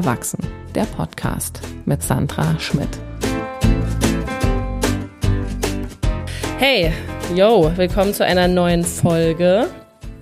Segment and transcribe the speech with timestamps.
[0.00, 0.38] Erwachsen,
[0.74, 2.88] der Podcast mit Sandra Schmidt.
[6.56, 6.90] Hey,
[7.36, 9.66] yo, willkommen zu einer neuen Folge.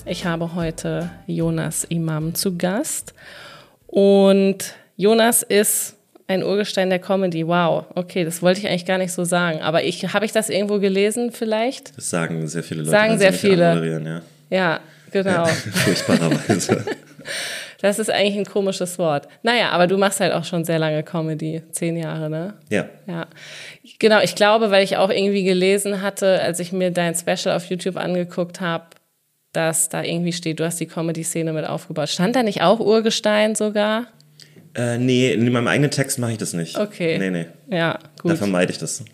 [0.05, 3.15] Ich habe heute Jonas Imam zu Gast
[3.87, 5.95] und Jonas ist
[6.27, 7.47] ein Urgestein der Comedy.
[7.47, 9.61] Wow, okay, das wollte ich eigentlich gar nicht so sagen.
[9.61, 11.97] Aber ich habe ich das irgendwo gelesen vielleicht?
[11.97, 12.91] Das sagen sehr viele Leute.
[12.91, 14.01] Sagen sehr viele.
[14.03, 14.23] Ja.
[14.51, 14.81] ja,
[15.13, 15.31] genau.
[15.31, 16.85] Ja, furchtbarerweise.
[17.81, 19.29] Das ist eigentlich ein komisches Wort.
[19.43, 21.63] Naja, aber du machst halt auch schon sehr lange Comedy.
[21.71, 22.55] Zehn Jahre, ne?
[22.71, 22.89] Ja.
[23.07, 23.27] Ja.
[24.01, 27.67] Genau, ich glaube, weil ich auch irgendwie gelesen hatte, als ich mir dein Special auf
[27.67, 28.87] YouTube angeguckt habe,
[29.53, 32.09] dass da irgendwie steht, du hast die Comedy-Szene mit aufgebaut.
[32.09, 34.09] Stand da nicht auch Urgestein sogar?
[34.75, 36.79] Äh, nee, in meinem eigenen Text mache ich das nicht.
[36.79, 37.17] Okay.
[37.19, 37.47] Nee, nee.
[37.71, 38.33] Ja, gut.
[38.33, 39.05] Da vermeide ich das.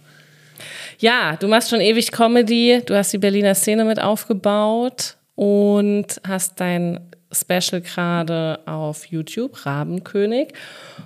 [0.99, 6.61] Ja, du machst schon ewig Comedy, du hast die Berliner Szene mit aufgebaut und hast
[6.61, 7.01] dein
[7.35, 10.53] Special gerade auf YouTube, Rabenkönig.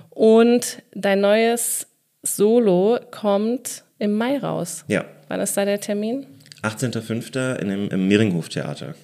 [0.09, 1.87] Und dein neues
[2.23, 4.83] Solo kommt im Mai raus.
[4.87, 5.05] Ja.
[5.27, 6.25] Wann ist da der Termin?
[6.63, 7.55] 18.05.
[7.57, 8.95] im, im Mehringhof Theater.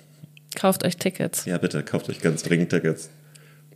[0.55, 1.45] Kauft euch Tickets.
[1.45, 3.09] Ja, bitte, kauft euch ganz dringend Tickets.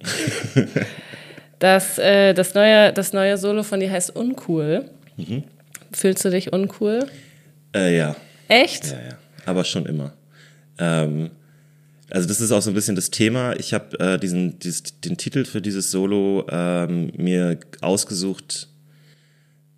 [1.60, 4.90] das, äh, das, neue, das neue Solo von dir heißt Uncool.
[5.18, 5.44] Mhm.
[5.92, 7.08] Fühlst du dich uncool?
[7.76, 8.16] Äh, ja.
[8.48, 8.92] Echt?
[8.92, 9.18] Ja, ja.
[9.46, 10.14] Aber schon immer.
[10.78, 11.32] Ähm,
[12.12, 13.56] also das ist auch so ein bisschen das Thema.
[13.60, 18.68] Ich habe äh, diesen, dieses, den Titel für dieses Solo ähm, mir ausgesucht,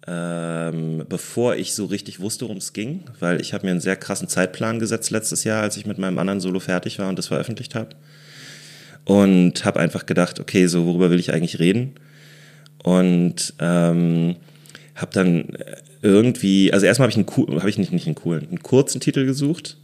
[0.08, 3.98] ähm, bevor ich so richtig wusste, worum es ging, weil ich habe mir einen sehr
[3.98, 7.28] krassen Zeitplan gesetzt letztes Jahr, als ich mit meinem anderen Solo fertig war und das
[7.28, 7.96] veröffentlicht habe.
[9.04, 11.95] Und habe einfach gedacht, okay, so worüber will ich eigentlich reden?
[12.84, 14.36] Und ähm,
[14.95, 15.58] habe dann
[16.02, 19.26] irgendwie, also erstmal habe ich einen habe ich nicht, nicht einen coolen, einen kurzen Titel
[19.26, 19.78] gesucht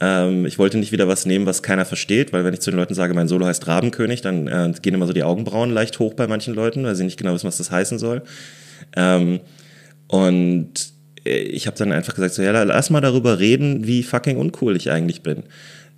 [0.00, 2.78] ähm, ich wollte nicht wieder was nehmen, was keiner versteht, weil wenn ich zu den
[2.78, 6.14] Leuten sage, mein Solo heißt Rabenkönig, dann äh, gehen immer so die Augenbrauen leicht hoch
[6.14, 8.22] bei manchen Leuten, weil sie nicht genau wissen, was das heißen soll.
[8.94, 9.40] Ähm,
[10.08, 10.70] und
[11.24, 14.76] äh, ich habe dann einfach gesagt, so ja, lass mal darüber reden, wie fucking uncool
[14.76, 15.44] ich eigentlich bin.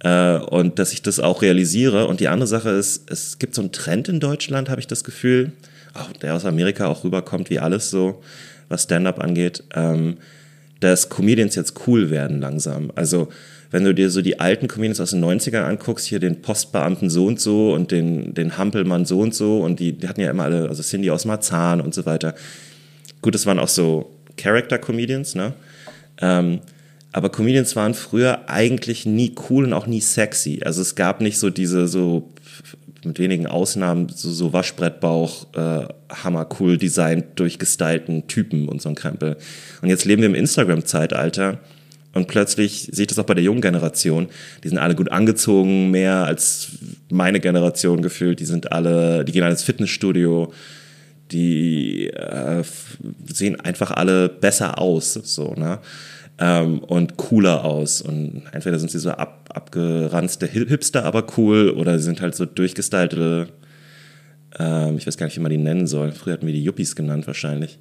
[0.00, 2.06] Äh, und dass ich das auch realisiere.
[2.06, 5.03] Und die andere Sache ist, es gibt so einen Trend in Deutschland, habe ich das
[5.03, 5.53] Gefühl,
[5.94, 8.23] auch der aus Amerika auch rüberkommt, wie alles so,
[8.69, 10.19] was Stand-up angeht, ähm,
[10.78, 12.93] dass Comedians jetzt cool werden langsam.
[12.94, 13.28] Also
[13.71, 17.27] wenn du dir so die alten Comedians aus den 90ern anguckst, hier den Postbeamten so
[17.27, 20.45] und so und den, den Hampelmann so und so und die, die hatten ja immer
[20.45, 22.34] alle, also Cindy aus Marzahn und so weiter.
[23.21, 25.53] Gut, das waren auch so Character-Comedians, ne?
[26.21, 26.61] Ähm,
[27.12, 30.61] aber Comedians waren früher eigentlich nie cool und auch nie sexy.
[30.65, 32.31] Also es gab nicht so diese so
[33.05, 38.95] mit wenigen Ausnahmen so, so Waschbrettbauch, äh, hammer cool designt, durchgestylten Typen und so ein
[38.95, 39.37] Krempel.
[39.83, 41.59] Und jetzt leben wir im Instagram-Zeitalter
[42.15, 44.29] und plötzlich sehe ich das auch bei der jungen Generation.
[44.65, 46.71] Die sind alle gut angezogen, mehr als
[47.11, 48.41] meine Generation gefühlt.
[48.41, 50.53] Die sind alle, die gehen alle ins Fitnessstudio.
[51.31, 52.63] Die äh,
[53.27, 55.81] sehen einfach alle besser aus, so, ne?
[56.41, 58.01] Ähm, und cooler aus.
[58.01, 62.47] Und entweder sind sie so ab, abgeranzte Hipster, aber cool, oder sie sind halt so
[62.47, 63.49] durchgestylte,
[64.59, 66.13] ähm, ich weiß gar nicht, wie man die nennen soll.
[66.13, 67.79] Früher hatten wir die Yuppies genannt, wahrscheinlich.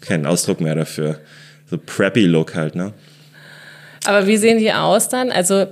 [0.00, 1.18] Keinen Ausdruck mehr dafür.
[1.66, 2.94] So preppy Look halt, ne?
[4.06, 5.30] Aber wie sehen die aus dann?
[5.30, 5.66] Also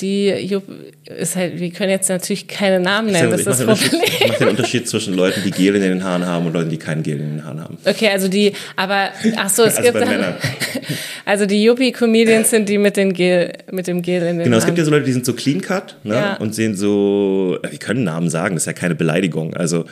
[0.00, 0.64] die Jupp
[1.04, 4.02] ist halt, wir können jetzt natürlich keine Namen nennen, das ist das Problem.
[4.04, 6.78] Ich mache den Unterschied zwischen Leuten, die Gel in den Haaren haben und Leuten, die
[6.78, 7.78] kein Gel in den Haaren haben.
[7.84, 10.34] Okay, also die, aber, ach so, es also gibt dann,
[11.24, 14.58] also die Yuppie-Comedians sind die mit, den Gel, mit dem Gel in den Genau, Haaren.
[14.58, 16.36] es gibt ja so Leute, die sind so clean cut ne, Ja.
[16.38, 19.84] und sehen so, wir können Namen sagen, das ist ja keine Beleidigung, also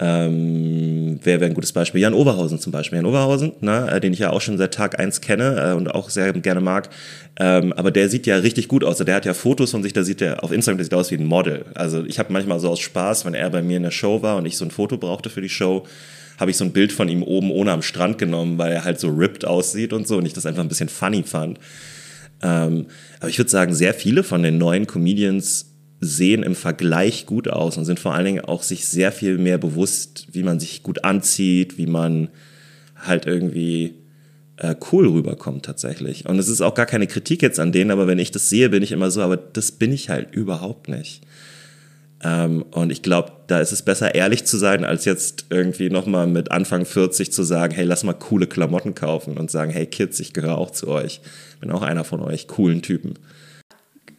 [0.00, 2.00] ähm, wer wäre ein gutes Beispiel?
[2.00, 2.96] Jan Oberhausen zum Beispiel.
[2.96, 5.94] Jan Oberhausen, ne, äh, den ich ja auch schon seit Tag eins kenne äh, und
[5.94, 6.88] auch sehr gerne mag.
[7.38, 8.94] Ähm, aber der sieht ja richtig gut aus.
[8.94, 11.10] Also der hat ja Fotos von sich, da sieht er auf Instagram, der sieht aus
[11.12, 11.66] wie ein Model.
[11.74, 14.36] Also ich habe manchmal so aus Spaß, wenn er bei mir in der Show war
[14.36, 15.84] und ich so ein Foto brauchte für die Show,
[16.38, 18.98] habe ich so ein Bild von ihm oben ohne am Strand genommen, weil er halt
[18.98, 21.60] so ripped aussieht und so und ich das einfach ein bisschen funny fand.
[22.42, 22.86] Ähm,
[23.20, 25.73] aber ich würde sagen, sehr viele von den neuen Comedians
[26.06, 29.58] sehen im Vergleich gut aus und sind vor allen Dingen auch sich sehr viel mehr
[29.58, 32.28] bewusst, wie man sich gut anzieht, wie man
[32.96, 33.94] halt irgendwie
[34.56, 36.26] äh, cool rüberkommt tatsächlich.
[36.26, 38.70] Und es ist auch gar keine Kritik jetzt an denen, aber wenn ich das sehe,
[38.70, 41.22] bin ich immer so, aber das bin ich halt überhaupt nicht.
[42.22, 46.26] Ähm, und ich glaube, da ist es besser, ehrlich zu sein, als jetzt irgendwie nochmal
[46.26, 50.20] mit Anfang 40 zu sagen, hey, lass mal coole Klamotten kaufen und sagen, hey Kids,
[50.20, 51.20] ich gehöre auch zu euch.
[51.60, 53.14] Bin auch einer von euch, coolen Typen.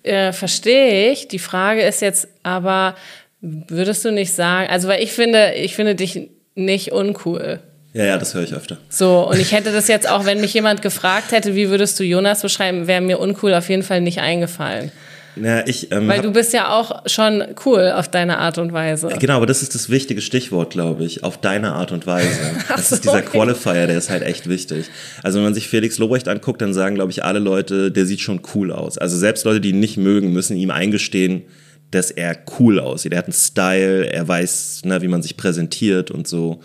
[0.06, 1.28] Äh, verstehe ich.
[1.28, 2.96] Die Frage ist jetzt aber,
[3.42, 7.60] würdest du nicht sagen, also weil ich finde, ich finde dich nicht uncool.
[7.94, 8.78] Ja, ja, das höre ich öfter.
[8.90, 12.04] So, und ich hätte das jetzt auch, wenn mich jemand gefragt hätte, wie würdest du
[12.04, 14.92] Jonas beschreiben, wäre mir uncool auf jeden Fall nicht eingefallen.
[15.36, 19.10] Na, ich, ähm, Weil du bist ja auch schon cool auf deine Art und Weise.
[19.20, 22.30] Genau, aber das ist das wichtige Stichwort, glaube ich, auf deine Art und Weise.
[22.68, 24.86] Das ist dieser Qualifier, der ist halt echt wichtig.
[25.24, 28.22] Also wenn man sich Felix Lobrecht anguckt, dann sagen, glaube ich, alle Leute, der sieht
[28.22, 28.98] schon cool aus.
[28.98, 31.44] Also selbst Leute, die ihn nicht mögen, müssen ihm eingestehen,
[31.92, 33.14] dass er cool aussieht.
[33.14, 36.62] Er hat einen Style, er weiß, ne, wie man sich präsentiert und so.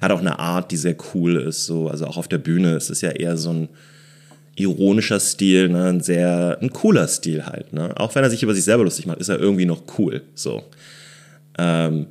[0.00, 1.66] Er hat auch eine Art, die sehr cool ist.
[1.66, 1.88] So.
[1.88, 3.68] Also auch auf der Bühne ist es ja eher so ein
[4.56, 7.72] ironischer Stil, ne, ein sehr, ein cooler Stil halt.
[7.72, 7.92] Ne?
[7.98, 10.22] Auch wenn er sich über sich selber lustig macht, ist er irgendwie noch cool.
[10.34, 10.62] So.
[11.58, 12.06] Ähm,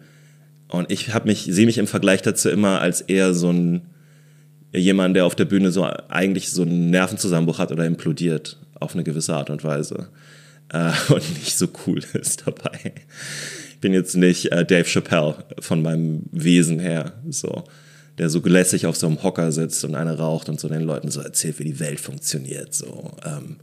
[0.68, 3.82] und ich habe mich, sehe mich im Vergleich dazu immer als eher so ein
[4.74, 9.04] jemand, der auf der Bühne so eigentlich so einen Nervenzusammenbruch hat oder implodiert auf eine
[9.04, 10.10] gewisse Art und Weise
[10.70, 12.94] äh, und nicht so cool ist dabei.
[13.70, 17.66] Ich bin jetzt nicht äh, Dave Chappelle von meinem Wesen her, so
[18.18, 21.10] der so lässig auf so einem Hocker sitzt und eine raucht und so den Leuten
[21.10, 22.74] so erzählt, wie die Welt funktioniert.
[22.74, 23.58] So, ähm,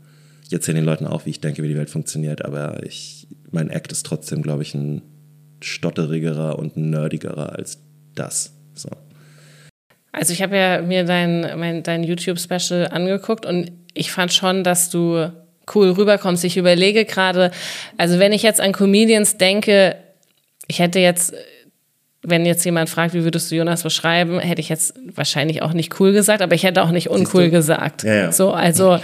[0.47, 3.71] ich erzähle den Leuten auch, wie ich denke, wie die Welt funktioniert, aber ich, mein
[3.71, 5.03] Act ist trotzdem, glaube ich, ein
[5.61, 7.79] stotterigerer und nerdigerer als
[8.15, 8.53] das.
[8.75, 8.89] So.
[10.13, 14.91] Also ich habe ja mir dein, mein, dein YouTube-Special angeguckt und ich fand schon, dass
[14.91, 15.31] du
[15.75, 16.45] cool rüberkommst.
[16.45, 17.53] Ich überlege gerade,
[17.97, 19.97] also wenn ich jetzt an Comedians denke,
[20.67, 21.35] ich hätte jetzt
[22.23, 25.99] wenn jetzt jemand fragt, wie würdest du Jonas beschreiben, hätte ich jetzt wahrscheinlich auch nicht
[26.01, 28.03] cool gesagt, aber ich hätte auch nicht uncool gesagt.
[28.03, 28.33] Ja, ja.
[28.33, 28.99] So, also,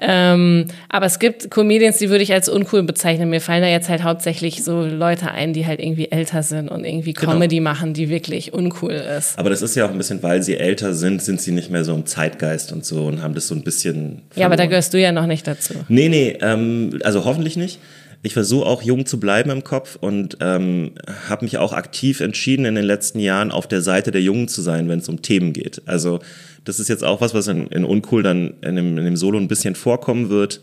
[0.00, 3.30] ähm, aber es gibt Comedians, die würde ich als uncool bezeichnen.
[3.30, 6.84] Mir fallen da jetzt halt hauptsächlich so Leute ein, die halt irgendwie älter sind und
[6.84, 7.32] irgendwie Genau.
[7.32, 9.36] Comedy machen, die wirklich uncool ist.
[9.38, 11.82] Aber das ist ja auch ein bisschen, weil sie älter sind, sind sie nicht mehr
[11.84, 14.22] so im Zeitgeist und so und haben das so ein bisschen.
[14.36, 14.70] Ja, aber da verloren.
[14.70, 15.74] gehörst du ja noch nicht dazu.
[15.88, 17.80] Nee, nee, ähm, also hoffentlich nicht.
[18.22, 20.92] Ich versuche auch jung zu bleiben im Kopf und ähm,
[21.28, 24.60] habe mich auch aktiv entschieden, in den letzten Jahren auf der Seite der Jungen zu
[24.60, 25.82] sein, wenn es um Themen geht.
[25.86, 26.18] Also
[26.64, 29.38] das ist jetzt auch was, was in, in Uncool dann in dem, in dem Solo
[29.38, 30.60] ein bisschen vorkommen wird,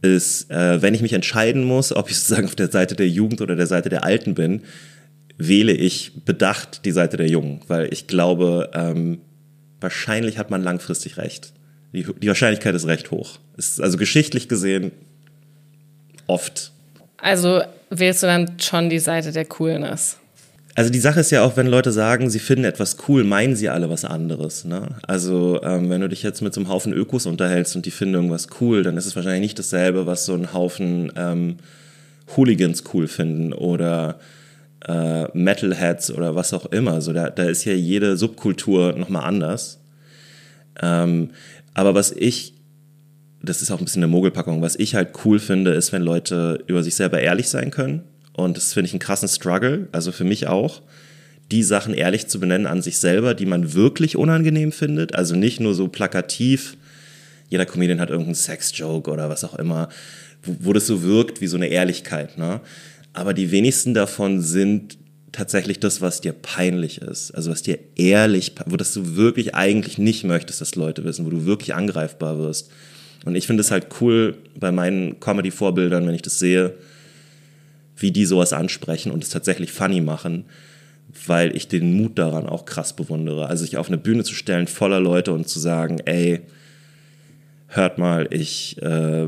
[0.00, 3.42] ist, äh, wenn ich mich entscheiden muss, ob ich sozusagen auf der Seite der Jugend
[3.42, 4.62] oder der Seite der Alten bin,
[5.36, 9.18] wähle ich bedacht die Seite der Jungen, weil ich glaube, ähm,
[9.80, 11.52] wahrscheinlich hat man langfristig recht.
[11.92, 13.38] Die, die Wahrscheinlichkeit ist recht hoch.
[13.56, 14.92] Ist also geschichtlich gesehen
[16.26, 16.72] oft.
[17.18, 20.18] Also wählst du dann schon die Seite der Coolness.
[20.76, 23.68] Also die Sache ist ja auch, wenn Leute sagen, sie finden etwas cool, meinen sie
[23.68, 24.64] alle was anderes.
[24.64, 24.88] Ne?
[25.06, 28.14] Also ähm, wenn du dich jetzt mit so einem Haufen Ökos unterhältst und die finden
[28.14, 31.58] irgendwas cool, dann ist es wahrscheinlich nicht dasselbe, was so ein Haufen ähm,
[32.36, 34.18] Hooligans cool finden oder
[34.86, 37.00] äh, Metalheads oder was auch immer.
[37.00, 39.78] So, da, da ist ja jede Subkultur nochmal anders.
[40.82, 41.30] Ähm,
[41.74, 42.54] aber was ich,
[43.48, 46.62] das ist auch ein bisschen eine Mogelpackung, was ich halt cool finde, ist, wenn Leute
[46.66, 48.02] über sich selber ehrlich sein können.
[48.32, 50.82] Und das finde ich einen krassen Struggle, also für mich auch,
[51.50, 55.14] die Sachen ehrlich zu benennen an sich selber, die man wirklich unangenehm findet.
[55.14, 56.76] Also nicht nur so plakativ,
[57.48, 59.88] jeder Comedian hat irgendeinen Sex-Joke oder was auch immer,
[60.42, 62.38] wo, wo das so wirkt wie so eine Ehrlichkeit.
[62.38, 62.60] Ne?
[63.12, 64.98] Aber die wenigsten davon sind
[65.34, 67.32] tatsächlich das, was dir peinlich ist.
[67.32, 71.30] Also was dir ehrlich, wo das du wirklich eigentlich nicht möchtest, dass Leute wissen, wo
[71.30, 72.70] du wirklich angreifbar wirst.
[73.24, 76.74] Und ich finde es halt cool bei meinen Comedy-Vorbildern, wenn ich das sehe,
[77.96, 80.44] wie die sowas ansprechen und es tatsächlich funny machen,
[81.26, 83.46] weil ich den Mut daran auch krass bewundere.
[83.46, 86.40] Also sich auf eine Bühne zu stellen voller Leute und zu sagen, ey,
[87.68, 89.26] hört mal, ich äh,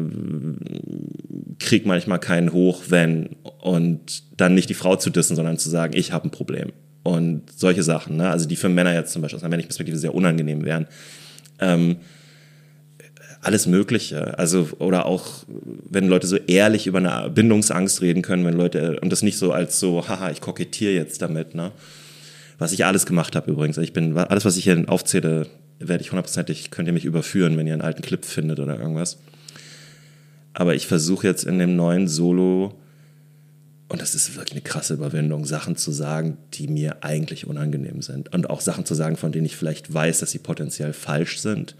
[1.59, 5.97] krieg manchmal keinen hoch, wenn und dann nicht die Frau zu dissen, sondern zu sagen,
[5.97, 6.73] ich habe ein Problem
[7.03, 8.29] und solche Sachen, ne?
[8.29, 10.87] also die für Männer jetzt zum Beispiel aus einer männlichen Perspektive sehr unangenehm wären.
[11.61, 11.97] Ähm,
[13.47, 14.39] alles Mögliche.
[14.39, 15.45] Also, oder auch,
[15.89, 19.53] wenn Leute so ehrlich über eine Bindungsangst reden können, wenn Leute, und das nicht so
[19.53, 21.71] als so, haha, ich kokettiere jetzt damit, ne?
[22.59, 23.79] Was ich alles gemacht habe übrigens.
[23.79, 25.47] Ich bin, alles, was ich hier aufzähle,
[25.79, 29.19] werde ich hundertprozentig, könnt ihr mich überführen, wenn ihr einen alten Clip findet oder irgendwas.
[30.55, 32.75] Aber ich versuche jetzt in dem neuen Solo,
[33.89, 38.35] und das ist wirklich eine krasse Überwindung, Sachen zu sagen, die mir eigentlich unangenehm sind.
[38.35, 41.77] Und auch Sachen zu sagen, von denen ich vielleicht weiß, dass sie potenziell falsch sind.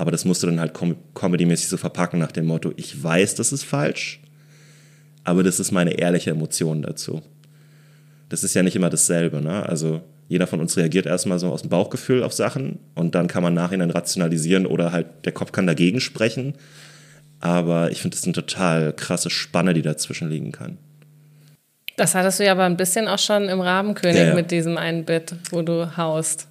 [0.00, 3.34] Aber das musst du dann halt com comedymäßig so verpacken nach dem Motto, ich weiß,
[3.34, 4.22] das ist falsch,
[5.24, 7.20] aber das ist meine ehrliche Emotion dazu.
[8.30, 9.42] Das ist ja nicht immer dasselbe.
[9.42, 9.68] Ne?
[9.68, 13.42] Also jeder von uns reagiert erstmal so aus dem Bauchgefühl auf Sachen und dann kann
[13.42, 16.54] man nachhinein rationalisieren oder halt der Kopf kann dagegen sprechen.
[17.40, 20.78] Aber ich finde, das ist eine total krasse Spanne, die dazwischen liegen kann.
[21.98, 24.34] Das hattest du ja aber ein bisschen auch schon im Rabenkönig Ja, ja.
[24.34, 26.46] mit diesem einen Bit, wo du haust.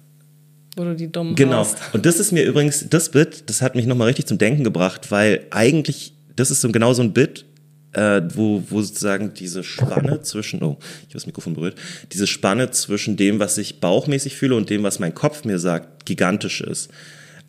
[0.76, 1.58] Wo du die dummen Genau.
[1.58, 1.78] haust.
[1.92, 5.10] Und das ist mir übrigens, das Bit, das hat mich nochmal richtig zum Denken gebracht,
[5.10, 7.44] weil eigentlich, das ist so genau so ein Bit,
[7.92, 11.74] äh, wo, wo sozusagen diese Spanne zwischen, oh, ich habe das Mikrofon berührt,
[12.12, 16.06] diese Spanne zwischen dem, was ich bauchmäßig fühle und dem, was mein Kopf mir sagt,
[16.06, 16.88] gigantisch ist.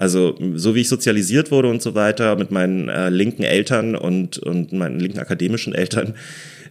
[0.01, 4.39] Also so wie ich sozialisiert wurde und so weiter mit meinen äh, linken Eltern und,
[4.39, 6.15] und meinen linken akademischen Eltern,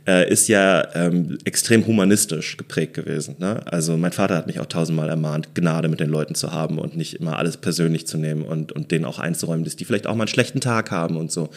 [0.04, 3.36] äh, ist ja ähm, extrem humanistisch geprägt gewesen.
[3.38, 3.62] Ne?
[3.66, 6.96] Also mein Vater hat mich auch tausendmal ermahnt, Gnade mit den Leuten zu haben und
[6.96, 10.16] nicht immer alles persönlich zu nehmen und, und denen auch einzuräumen, dass die vielleicht auch
[10.16, 11.50] mal einen schlechten Tag haben und so.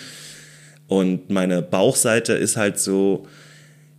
[0.85, 3.25] Und meine Bauchseite ist halt so,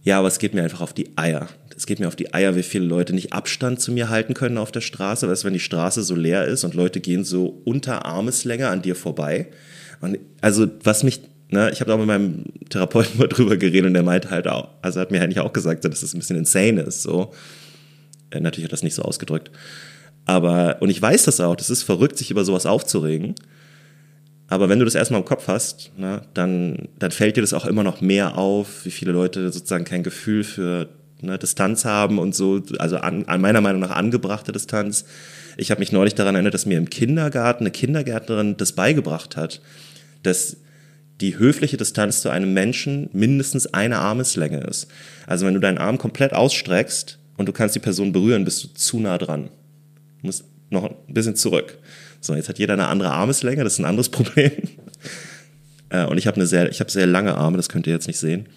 [0.04, 1.48] ja, aber es geht mir einfach auf die Eier.
[1.84, 4.56] Es geht mir auf die Eier, wie viele Leute nicht Abstand zu mir halten können
[4.56, 8.06] auf der Straße, weißt, wenn die Straße so leer ist und Leute gehen so unter
[8.06, 9.48] Armeslänge an dir vorbei.
[10.00, 13.92] Und also was mich, ne, ich habe auch mit meinem Therapeuten mal drüber geredet und
[13.92, 16.80] der meinte halt auch, also hat mir eigentlich auch gesagt, dass das ein bisschen insane
[16.80, 17.34] ist, so.
[18.30, 19.50] Äh, natürlich hat das nicht so ausgedrückt.
[20.24, 23.34] Aber, und ich weiß das auch, das ist verrückt, sich über sowas aufzuregen.
[24.48, 27.66] Aber wenn du das erstmal im Kopf hast, ne, dann, dann fällt dir das auch
[27.66, 30.88] immer noch mehr auf, wie viele Leute sozusagen kein Gefühl für
[31.24, 35.04] ne, Distanz haben und so, also an, an meiner Meinung nach angebrachte Distanz.
[35.56, 39.60] Ich habe mich neulich daran erinnert, dass mir im Kindergarten eine Kindergärtnerin das beigebracht hat,
[40.22, 40.56] dass
[41.20, 44.88] die höfliche Distanz zu einem Menschen mindestens eine Armeslänge ist.
[45.26, 48.68] Also wenn du deinen Arm komplett ausstreckst und du kannst die Person berühren, bist du
[48.74, 49.44] zu nah dran.
[50.20, 51.78] Du musst noch ein bisschen zurück.
[52.20, 54.50] So, jetzt hat jeder eine andere Armeslänge, das ist ein anderes Problem.
[55.90, 58.18] Äh, und ich habe sehr, ich habe sehr lange Arme, das könnt ihr jetzt nicht
[58.18, 58.48] sehen.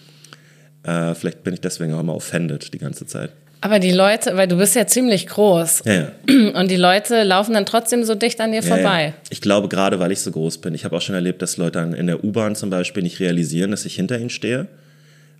[0.83, 3.31] Äh, vielleicht bin ich deswegen auch immer offended die ganze Zeit.
[3.59, 5.81] Aber die Leute, weil du bist ja ziemlich groß.
[5.85, 6.11] Ja, ja.
[6.53, 9.13] Und die Leute laufen dann trotzdem so dicht an dir Ja, vorbei.
[9.31, 10.75] Ich glaube, gerade weil ich so groß bin.
[10.75, 13.71] Ich habe auch schon erlebt, dass Leute dann in der U-Bahn zum Beispiel nicht realisieren,
[13.71, 14.67] dass ich hinter ihnen stehe.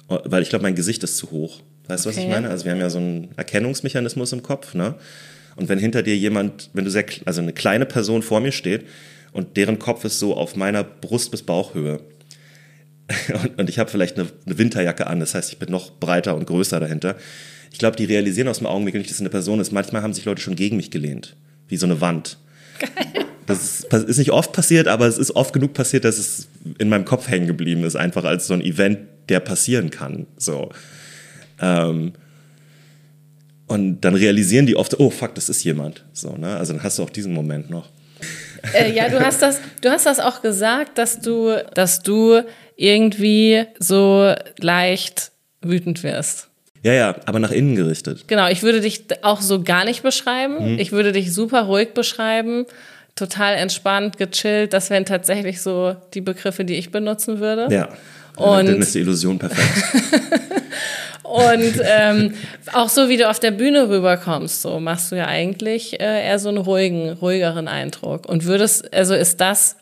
[0.07, 1.59] Weil ich glaube, mein Gesicht ist zu hoch.
[1.87, 2.31] Weißt du, was ich Okay.
[2.33, 2.49] meine?
[2.49, 4.95] Also wir haben ja so einen Erkennungsmechanismus im Kopf, ne?
[5.55, 8.85] Und wenn hinter dir jemand, wenn du sehr, also eine kleine Person vor mir steht
[9.31, 11.99] und deren Kopf ist so auf meiner Brust bis Bauchhöhe
[13.43, 16.35] und, und ich habe vielleicht eine, eine Winterjacke an, das heißt, ich bin noch breiter
[16.35, 17.15] und größer dahinter.
[17.71, 19.71] Ich glaube, die realisieren aus dem Augenwinkel nicht, dass es eine Person ist.
[19.71, 21.35] Manchmal haben sich Leute schon gegen mich gelehnt,
[21.67, 22.37] wie so eine Wand.
[23.45, 26.49] Das ist, ist nicht oft passiert, aber es ist oft genug passiert, dass es
[26.79, 28.99] in meinem Kopf hängen geblieben ist, einfach als so ein Event,
[29.29, 30.27] der passieren kann.
[30.37, 30.69] So.
[31.61, 32.13] Ähm,
[33.67, 36.03] und dann realisieren die oft, oh fuck, das ist jemand.
[36.13, 36.57] So, ne?
[36.57, 37.89] Also dann hast du auch diesen Moment noch.
[38.73, 42.41] Äh, ja, du hast das, du hast das auch gesagt, dass du, dass du
[42.77, 45.31] irgendwie so leicht
[45.61, 46.47] wütend wirst.
[46.83, 48.25] Ja, ja, aber nach innen gerichtet.
[48.27, 50.73] Genau, ich würde dich auch so gar nicht beschreiben.
[50.73, 50.79] Mhm.
[50.79, 52.65] Ich würde dich super ruhig beschreiben.
[53.15, 54.73] Total entspannt, gechillt.
[54.73, 57.67] Das wären tatsächlich so die Begriffe, die ich benutzen würde.
[57.73, 57.89] Ja.
[58.37, 59.83] Und- dann ist die Illusion perfekt.
[61.23, 62.33] Und ähm,
[62.73, 66.39] auch so, wie du auf der Bühne rüberkommst, so machst du ja eigentlich äh, eher
[66.39, 68.29] so einen ruhigen, ruhigeren Eindruck.
[68.29, 69.75] Und würdest, also ist das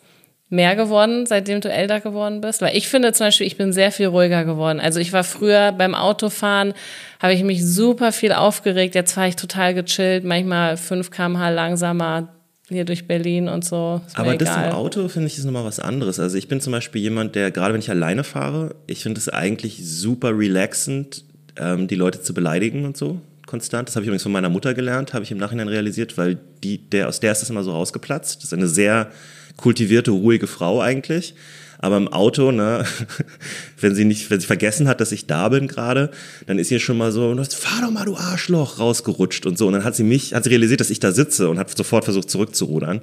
[0.49, 2.61] mehr geworden, seitdem du älter geworden bist?
[2.61, 4.79] Weil ich finde zum Beispiel, ich bin sehr viel ruhiger geworden.
[4.79, 6.73] Also ich war früher beim Autofahren,
[7.19, 8.95] habe ich mich super viel aufgeregt.
[8.95, 12.29] Jetzt fahre ich total gechillt, manchmal 5 km/h langsamer
[12.69, 14.01] hier durch Berlin und so.
[14.15, 14.69] Aber das egal.
[14.69, 16.19] im Auto finde ich ist nochmal was anderes.
[16.19, 19.29] Also ich bin zum Beispiel jemand, der, gerade wenn ich alleine fahre, ich finde es
[19.29, 21.23] eigentlich super relaxend,
[21.57, 23.87] ähm, die Leute zu beleidigen und so, konstant.
[23.87, 26.89] Das habe ich übrigens von meiner Mutter gelernt, habe ich im Nachhinein realisiert, weil die,
[26.89, 28.37] der, aus der ist das immer so rausgeplatzt.
[28.37, 29.11] Das ist eine sehr
[29.57, 31.35] kultivierte, ruhige Frau eigentlich.
[31.79, 32.85] Aber im Auto, ne,
[33.79, 36.09] wenn sie nicht, wenn sie vergessen hat, dass ich da bin gerade,
[36.47, 39.67] dann ist ihr schon mal so, fahr doch mal, du Arschloch, rausgerutscht und so.
[39.67, 42.05] Und dann hat sie mich, hat sie realisiert, dass ich da sitze und hat sofort
[42.05, 43.01] versucht zurückzurudern.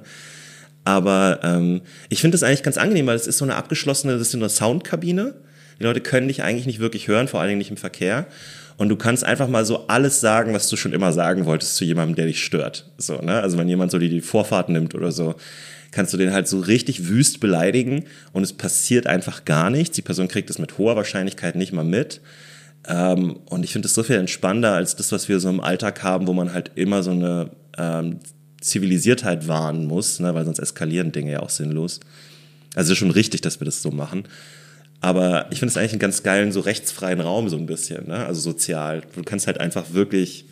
[0.85, 4.23] Aber ähm, ich finde das eigentlich ganz angenehm, weil es ist so eine abgeschlossene, das
[4.23, 5.35] ist so eine Soundkabine.
[5.79, 8.27] Die Leute können dich eigentlich nicht wirklich hören, vor allen Dingen nicht im Verkehr.
[8.77, 11.85] Und du kannst einfach mal so alles sagen, was du schon immer sagen wolltest zu
[11.85, 12.89] jemandem, der dich stört.
[12.97, 13.39] So, ne?
[13.39, 15.35] Also wenn jemand so die, die Vorfahrt nimmt oder so,
[15.93, 19.95] kannst du den halt so richtig wüst beleidigen und es passiert einfach gar nichts.
[19.95, 22.21] Die Person kriegt es mit hoher Wahrscheinlichkeit nicht mal mit.
[22.87, 26.03] Ähm, und ich finde es so viel entspannender als das, was wir so im Alltag
[26.03, 28.19] haben, wo man halt immer so eine ähm,
[28.61, 30.33] Zivilisiertheit wahren muss, ne?
[30.35, 31.99] weil sonst eskalieren Dinge ja auch sinnlos.
[32.75, 34.23] Also es ist schon richtig, dass wir das so machen.
[34.99, 38.25] Aber ich finde es eigentlich einen ganz geilen, so rechtsfreien Raum so ein bisschen, ne?
[38.25, 39.01] also sozial.
[39.15, 40.45] Du kannst halt einfach wirklich,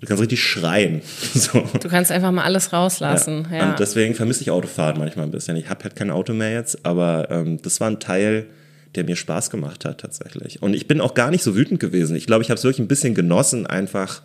[0.00, 1.02] du kannst richtig schreien.
[1.34, 1.62] So.
[1.80, 3.46] Du kannst einfach mal alles rauslassen.
[3.52, 3.70] Ja.
[3.70, 5.56] Und deswegen vermisse ich Autofahren manchmal ein bisschen.
[5.56, 8.46] Ich habe halt kein Auto mehr jetzt, aber ähm, das war ein Teil,
[8.96, 10.62] der mir Spaß gemacht hat tatsächlich.
[10.62, 12.16] Und ich bin auch gar nicht so wütend gewesen.
[12.16, 14.22] Ich glaube, ich habe es wirklich ein bisschen genossen, einfach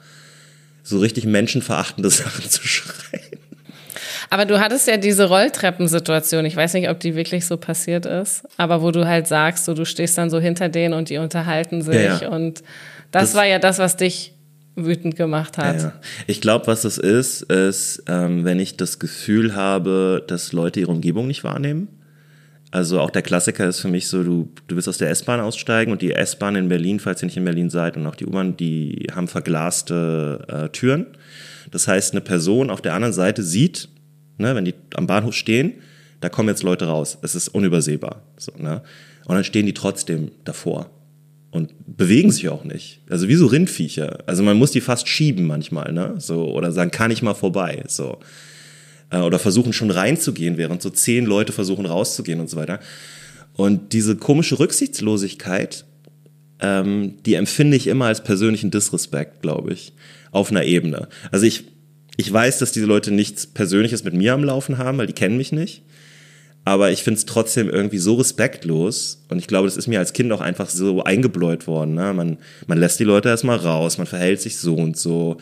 [0.83, 3.21] so richtig menschenverachtende Sachen zu schreien.
[4.31, 6.45] Aber du hattest ja diese Rolltreppensituation.
[6.45, 9.73] Ich weiß nicht, ob die wirklich so passiert ist, aber wo du halt sagst, so
[9.73, 12.29] du stehst dann so hinter denen und die unterhalten sich Ja, ja.
[12.29, 12.63] und
[13.11, 14.33] das, Das- war ja das, was dich
[14.75, 15.81] wütend gemacht hat.
[15.81, 15.93] Ja.
[16.27, 20.91] Ich glaube, was das ist, ist, ähm, wenn ich das Gefühl habe, dass Leute ihre
[20.91, 21.87] Umgebung nicht wahrnehmen.
[22.71, 25.93] Also auch der Klassiker ist für mich so, du, du willst aus der S-Bahn aussteigen
[25.93, 28.57] und die S-Bahn in Berlin, falls ihr nicht in Berlin seid, und auch die U-Bahn,
[28.57, 31.05] die haben verglaste äh, Türen.
[31.71, 33.87] Das heißt, eine Person auf der anderen Seite sieht
[34.37, 35.73] ne, wenn die am Bahnhof stehen,
[36.21, 37.17] da kommen jetzt Leute raus.
[37.21, 38.21] Es ist unübersehbar.
[38.37, 38.81] So, ne?
[39.25, 40.89] Und dann stehen die trotzdem davor
[41.55, 42.99] und bewegen sich auch nicht.
[43.09, 44.19] Also wie so Rindviecher.
[44.25, 46.15] Also man muss die fast schieben manchmal, ne?
[46.17, 47.81] So, oder sagen, kann ich mal vorbei.
[47.87, 48.19] So.
[49.09, 52.81] Äh, oder versuchen schon reinzugehen, während so zehn Leute versuchen rauszugehen und so weiter.
[53.53, 55.85] Und diese komische Rücksichtslosigkeit,
[56.59, 59.93] ähm, die empfinde ich immer als persönlichen Disrespekt, glaube ich,
[60.31, 61.07] auf einer Ebene.
[61.31, 61.63] Also ich,
[62.17, 65.37] ich weiß, dass diese Leute nichts Persönliches mit mir am Laufen haben, weil die kennen
[65.37, 65.83] mich nicht.
[66.67, 69.23] Aber ich finde es trotzdem irgendwie so respektlos.
[69.29, 71.93] Und ich glaube, das ist mir als Kind auch einfach so eingebläut worden.
[71.93, 72.11] Ne?
[72.13, 75.37] Man, man lässt die Leute erstmal raus, man verhält sich so und so.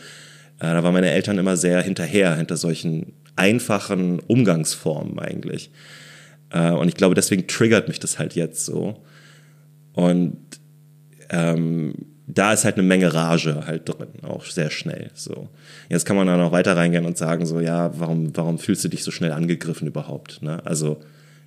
[0.58, 5.70] Äh, da waren meine Eltern immer sehr hinterher, hinter solchen einfachen Umgangsformen eigentlich.
[6.50, 9.02] Äh, und ich glaube, deswegen triggert mich das halt jetzt so.
[9.94, 10.36] Und
[11.30, 11.94] ähm,
[12.26, 15.10] da ist halt eine Menge Rage halt drin, auch sehr schnell.
[15.14, 15.48] So.
[15.90, 18.88] Jetzt kann man da noch weiter reingehen und sagen, so, ja, warum, warum fühlst du
[18.88, 20.42] dich so schnell angegriffen überhaupt?
[20.42, 20.64] Ne?
[20.64, 21.00] Also,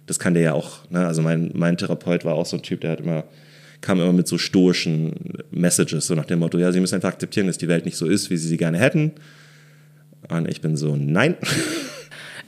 [0.05, 1.05] das kann der ja auch, ne?
[1.05, 3.25] Also mein, mein Therapeut war auch so ein Typ, der hat immer,
[3.81, 5.13] kam immer mit so stoischen
[5.51, 8.05] Messages, so nach dem Motto, ja, sie müssen einfach akzeptieren, dass die Welt nicht so
[8.05, 9.11] ist, wie sie sie gerne hätten.
[10.29, 11.35] Und ich bin so, nein.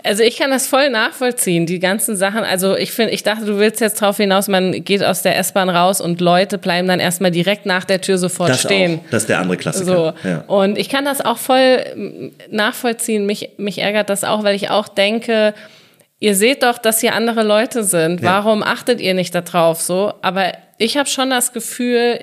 [0.03, 2.43] Also ich kann das voll nachvollziehen, die ganzen Sachen.
[2.43, 5.69] Also ich finde, ich dachte, du willst jetzt drauf hinaus, man geht aus der S-Bahn
[5.69, 8.99] raus und Leute bleiben dann erstmal direkt nach der Tür sofort das stehen.
[8.99, 9.09] Auch.
[9.11, 10.15] Das ist der andere Klassiker.
[10.23, 10.27] So.
[10.27, 10.43] Ja.
[10.47, 13.25] Und ich kann das auch voll nachvollziehen.
[13.25, 15.53] Mich, mich ärgert das auch, weil ich auch denke,
[16.19, 18.21] ihr seht doch, dass hier andere Leute sind.
[18.21, 18.43] Ja.
[18.43, 19.81] Warum achtet ihr nicht darauf?
[19.81, 22.19] So, aber ich habe schon das Gefühl,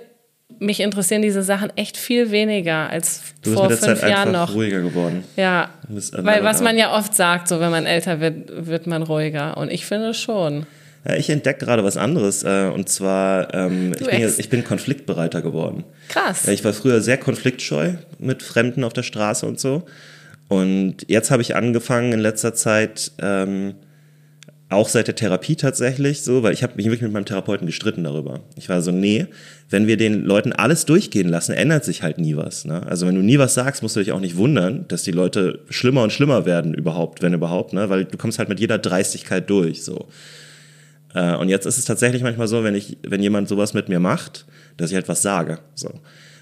[0.58, 4.54] mich interessieren diese Sachen echt viel weniger als du vor bist fünf Zeit Jahren noch.
[4.54, 5.24] ruhiger geworden.
[5.36, 9.56] Ja, weil was man ja oft sagt, so wenn man älter wird, wird man ruhiger.
[9.56, 10.66] Und ich finde schon.
[11.06, 15.40] Ja, ich entdecke gerade was anderes äh, und zwar ähm, ich, bin ich bin konfliktbereiter
[15.40, 15.84] geworden.
[16.08, 16.48] Krass.
[16.48, 19.84] Ich war früher sehr konfliktscheu mit Fremden auf der Straße und so.
[20.48, 23.74] Und jetzt habe ich angefangen in letzter Zeit ähm,
[24.68, 28.02] auch seit der Therapie tatsächlich so, weil ich habe mich wirklich mit meinem Therapeuten gestritten
[28.02, 28.40] darüber.
[28.56, 29.26] Ich war so, nee,
[29.70, 32.64] wenn wir den Leuten alles durchgehen lassen, ändert sich halt nie was.
[32.64, 32.84] Ne?
[32.84, 35.60] Also wenn du nie was sagst, musst du dich auch nicht wundern, dass die Leute
[35.70, 37.88] schlimmer und schlimmer werden überhaupt, wenn überhaupt, ne?
[37.90, 39.84] weil du kommst halt mit jeder Dreistigkeit durch.
[39.84, 40.08] So.
[41.14, 44.00] Äh, und jetzt ist es tatsächlich manchmal so, wenn ich, wenn jemand sowas mit mir
[44.00, 44.46] macht,
[44.78, 45.60] dass ich halt was sage.
[45.76, 45.90] So.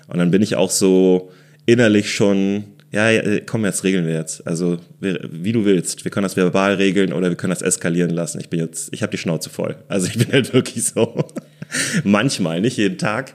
[0.09, 1.31] Und dann bin ich auch so
[1.67, 4.47] innerlich schon ja, ja, komm, jetzt regeln wir jetzt.
[4.47, 6.05] Also wie du willst.
[6.05, 8.39] Wir können das verbal regeln oder wir können das eskalieren lassen.
[8.39, 9.75] Ich bin jetzt, ich habe die Schnauze voll.
[9.89, 11.25] Also ich bin halt wirklich so.
[12.05, 13.35] Manchmal, nicht jeden Tag.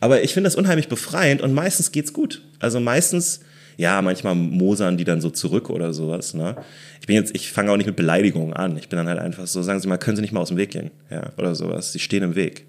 [0.00, 2.42] Aber ich finde das unheimlich befreiend und meistens geht's gut.
[2.58, 3.40] Also meistens,
[3.76, 6.34] ja, manchmal mosern die dann so zurück oder sowas.
[6.34, 6.56] Ne?
[7.00, 8.76] Ich bin jetzt, ich fange auch nicht mit Beleidigungen an.
[8.76, 10.56] Ich bin dann halt einfach so, sagen Sie mal, können Sie nicht mal aus dem
[10.56, 11.92] Weg gehen, ja, oder sowas.
[11.92, 12.66] Sie stehen im Weg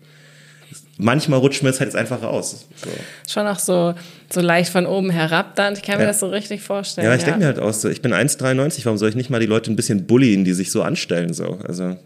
[0.98, 2.68] manchmal rutscht mir das halt jetzt einfach raus.
[2.76, 2.90] So.
[3.32, 3.94] Schon auch so,
[4.32, 5.74] so leicht von oben herab dann.
[5.74, 7.08] Ich kann mir das so richtig vorstellen.
[7.08, 7.28] Ja, ich ja.
[7.28, 9.72] denke mir halt auch so, ich bin 1,93, warum soll ich nicht mal die Leute
[9.72, 11.34] ein bisschen bullien, die sich so anstellen?
[11.34, 11.60] So?
[11.68, 11.98] Also,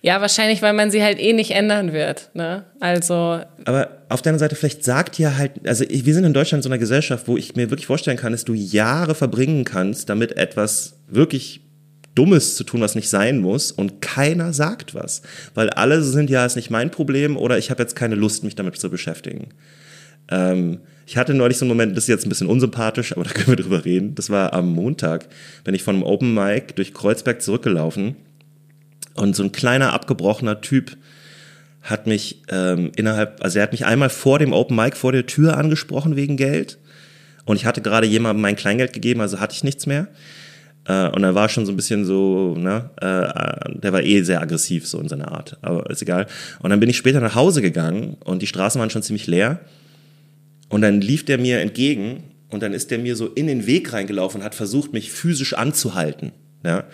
[0.00, 2.30] ja, wahrscheinlich, weil man sie halt eh nicht ändern wird.
[2.34, 2.64] Ne?
[2.80, 3.40] Also.
[3.64, 6.62] Aber auf der anderen Seite, vielleicht sagt ihr halt, also wir sind in Deutschland in
[6.62, 10.36] so einer Gesellschaft, wo ich mir wirklich vorstellen kann, dass du Jahre verbringen kannst, damit
[10.36, 11.67] etwas wirklich
[12.18, 15.22] Dummes zu tun, was nicht sein muss und keiner sagt was.
[15.54, 18.56] Weil alle sind ja, ist nicht mein Problem oder ich habe jetzt keine Lust, mich
[18.56, 19.50] damit zu beschäftigen.
[20.28, 23.30] Ähm, ich hatte neulich so einen Moment, das ist jetzt ein bisschen unsympathisch, aber da
[23.30, 24.16] können wir drüber reden.
[24.16, 25.28] Das war am Montag,
[25.62, 28.16] bin ich von einem Open Mic durch Kreuzberg zurückgelaufen
[29.14, 30.96] und so ein kleiner abgebrochener Typ
[31.82, 35.26] hat mich ähm, innerhalb, also er hat mich einmal vor dem Open Mic vor der
[35.26, 36.78] Tür angesprochen wegen Geld
[37.44, 40.08] und ich hatte gerade jemandem mein Kleingeld gegeben, also hatte ich nichts mehr.
[40.88, 44.40] Äh, und er war schon so ein bisschen so, ne, äh, der war eh sehr
[44.40, 46.26] aggressiv so in seiner Art, aber ist egal.
[46.60, 49.60] Und dann bin ich später nach Hause gegangen und die Straßen waren schon ziemlich leer.
[50.70, 53.92] Und dann lief der mir entgegen und dann ist der mir so in den Weg
[53.92, 56.32] reingelaufen und hat versucht, mich physisch anzuhalten.
[56.64, 56.84] Ja?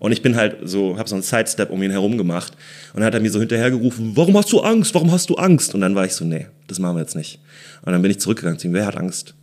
[0.00, 2.54] Und ich bin halt so, habe so einen Sidestep um ihn herum gemacht
[2.92, 5.74] und dann hat er mir so hinterhergerufen, warum hast du Angst, warum hast du Angst?
[5.74, 7.38] Und dann war ich so, nee, das machen wir jetzt nicht.
[7.82, 9.34] Und dann bin ich zurückgegangen zu ihm, wer hat Angst?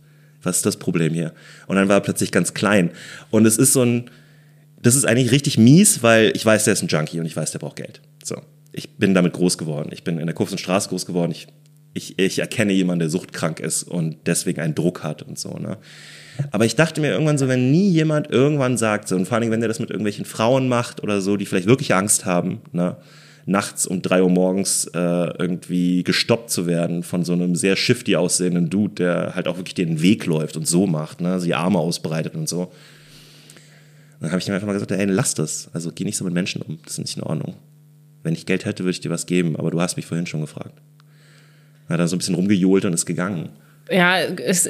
[0.42, 1.32] Was ist das Problem hier?
[1.66, 2.90] Und dann war er plötzlich ganz klein.
[3.30, 4.10] Und es ist so ein,
[4.82, 7.52] das ist eigentlich richtig mies, weil ich weiß, der ist ein Junkie und ich weiß,
[7.52, 8.00] der braucht Geld.
[8.24, 8.36] So.
[8.72, 9.90] Ich bin damit groß geworden.
[9.92, 11.32] Ich bin in der Kurvenstraße groß geworden.
[11.32, 11.48] Ich,
[11.92, 15.78] ich, ich erkenne jemanden, der suchtkrank ist und deswegen einen Druck hat und so, ne?
[16.52, 19.50] Aber ich dachte mir irgendwann so, wenn nie jemand irgendwann sagt, so, und vor allem,
[19.50, 22.96] wenn der das mit irgendwelchen Frauen macht oder so, die vielleicht wirklich Angst haben, ne?
[23.46, 24.98] Nachts um drei Uhr morgens äh,
[25.38, 29.74] irgendwie gestoppt zu werden von so einem sehr shifty aussehenden Dude, der halt auch wirklich
[29.74, 32.72] den Weg läuft und so macht, ne, die Arme ausbreitet und so.
[34.20, 35.70] Dann habe ich ihm einfach mal gesagt, ey, lass das.
[35.72, 37.54] Also geh nicht so mit Menschen um, das ist nicht in Ordnung.
[38.22, 40.42] Wenn ich Geld hätte, würde ich dir was geben, aber du hast mich vorhin schon
[40.42, 40.80] gefragt.
[41.88, 43.48] Dann hat er so ein bisschen rumgejohlt und ist gegangen.
[43.90, 44.18] Ja,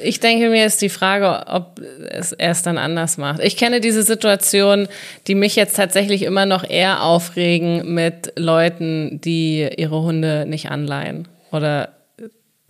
[0.03, 3.41] ich denke mir ist die Frage, ob es er es dann anders macht.
[3.43, 4.89] Ich kenne diese Situation,
[5.27, 11.29] die mich jetzt tatsächlich immer noch eher aufregen mit Leuten, die ihre Hunde nicht anleihen.
[11.53, 11.91] Oder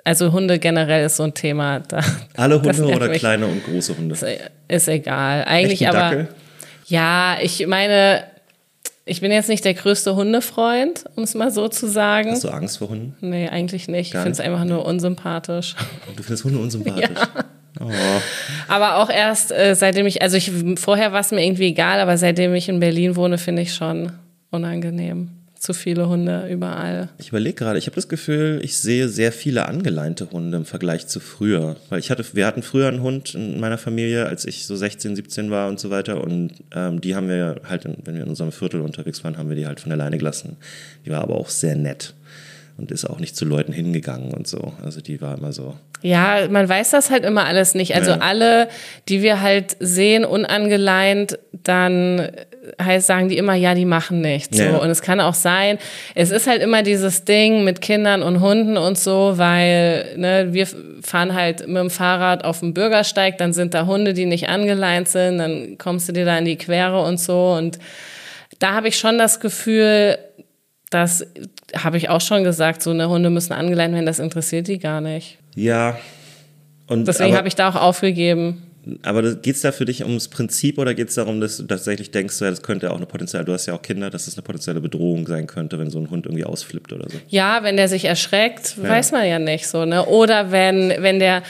[0.03, 1.81] also Hunde generell ist so ein Thema.
[1.87, 2.01] Da,
[2.37, 3.19] Alle Hunde oder mich.
[3.19, 4.15] kleine und große Hunde?
[4.15, 4.27] Ist,
[4.69, 5.45] ist egal.
[5.45, 5.99] Eigentlich aber.
[5.99, 6.29] Dackel?
[6.87, 8.25] Ja, ich meine,
[9.05, 12.31] ich bin jetzt nicht der größte Hundefreund, um es mal so zu sagen.
[12.31, 13.17] Hast du Angst vor Hunden?
[13.21, 14.13] Nee, eigentlich nicht.
[14.13, 15.75] Gar ich finde es einfach nur unsympathisch.
[16.17, 17.09] Du findest Hunde unsympathisch?
[17.79, 17.87] Ja.
[17.87, 17.91] Oh.
[18.67, 22.19] Aber auch erst äh, seitdem ich, also ich, vorher war es mir irgendwie egal, aber
[22.19, 24.11] seitdem ich in Berlin wohne, finde ich schon
[24.51, 27.11] unangenehm zu viele Hunde überall.
[27.19, 31.07] Ich überlege gerade, ich habe das Gefühl, ich sehe sehr viele angeleinte Hunde im Vergleich
[31.07, 31.77] zu früher.
[31.91, 35.17] Weil ich hatte, wir hatten früher einen Hund in meiner Familie, als ich so 16,
[35.17, 36.25] 17 war und so weiter.
[36.25, 39.57] Und ähm, die haben wir halt, wenn wir in unserem Viertel unterwegs waren, haben wir
[39.57, 40.57] die halt von alleine gelassen.
[41.05, 42.15] Die war aber auch sehr nett
[42.79, 44.73] und ist auch nicht zu Leuten hingegangen und so.
[44.83, 45.77] Also die war immer so.
[46.01, 47.95] Ja, man weiß das halt immer alles nicht.
[47.95, 48.19] Also ja.
[48.21, 48.69] alle,
[49.11, 52.31] die wir halt sehen, unangeleint, dann
[52.85, 54.57] heißt, sagen die immer, ja, die machen nichts.
[54.57, 54.63] So.
[54.63, 54.77] Ja.
[54.79, 55.79] Und es kann auch sein,
[56.15, 60.67] es ist halt immer dieses Ding mit Kindern und Hunden und so, weil ne, wir
[61.03, 65.09] fahren halt mit dem Fahrrad auf dem Bürgersteig, dann sind da Hunde, die nicht angeleint
[65.09, 67.53] sind, dann kommst du dir da in die Quere und so.
[67.53, 67.79] Und
[68.59, 70.19] da habe ich schon das Gefühl,
[70.91, 71.27] das
[71.77, 75.01] habe ich auch schon gesagt, so eine Hunde müssen angeleint werden, das interessiert die gar
[75.01, 75.39] nicht.
[75.55, 75.99] Ja.
[76.87, 78.70] Und Deswegen habe ich da auch aufgegeben.
[79.03, 82.11] Aber geht es da für dich ums Prinzip oder geht es darum, dass du tatsächlich
[82.11, 84.81] denkst, das könnte auch eine potenzielle, du hast ja auch Kinder, dass das eine potenzielle
[84.81, 87.19] Bedrohung sein könnte, wenn so ein Hund irgendwie ausflippt oder so?
[87.29, 88.89] Ja, wenn der sich erschreckt, ja.
[88.89, 90.07] weiß man ja nicht so, ne?
[90.07, 91.43] Oder wenn, wenn der,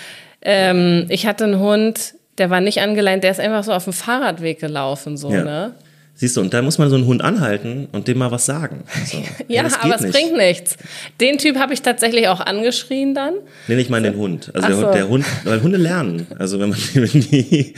[0.43, 3.93] ähm, ich hatte einen Hund, der war nicht angeleint, der ist einfach so auf dem
[3.93, 5.45] Fahrradweg gelaufen, so, ja.
[5.45, 5.75] ne?
[6.21, 8.85] Siehst du, und da muss man so einen Hund anhalten und dem mal was sagen.
[9.07, 9.17] So.
[9.49, 10.13] ja, ja aber es nicht.
[10.13, 10.77] bringt nichts.
[11.19, 13.33] Den Typ habe ich tatsächlich auch angeschrien dann.
[13.69, 14.51] Nee, nicht mal den Hund.
[14.53, 14.83] Also der, so.
[14.83, 16.27] Hund, der Hund, weil Hunde lernen.
[16.39, 17.73] Also wenn man die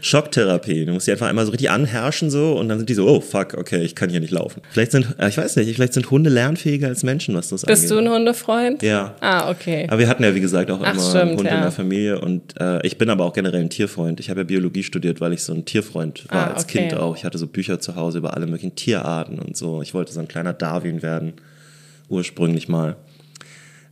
[0.00, 3.06] Schocktherapie, du musst die einfach einmal so richtig anherrschen so und dann sind die so,
[3.06, 4.62] oh fuck, okay, ich kann hier nicht laufen.
[4.70, 7.82] Vielleicht sind, äh, ich weiß nicht, vielleicht sind Hunde lernfähiger als Menschen, was das Bist
[7.82, 7.90] angeht.
[7.90, 8.82] du ein Hundefreund?
[8.82, 9.14] Ja.
[9.20, 9.84] Ah, okay.
[9.90, 11.56] Aber wir hatten ja, wie gesagt, auch Ach, immer stimmt, einen Hund ja.
[11.56, 14.20] in der Familie und äh, ich bin aber auch generell ein Tierfreund.
[14.20, 16.78] Ich habe ja Biologie studiert, weil ich so ein Tierfreund war ah, als okay.
[16.78, 17.14] Kind auch.
[17.14, 19.82] Ich hatte so Bücher zu Hause über alle möglichen Tierarten und so.
[19.82, 21.32] Ich wollte so ein kleiner Darwin werden,
[22.08, 22.94] ursprünglich mal.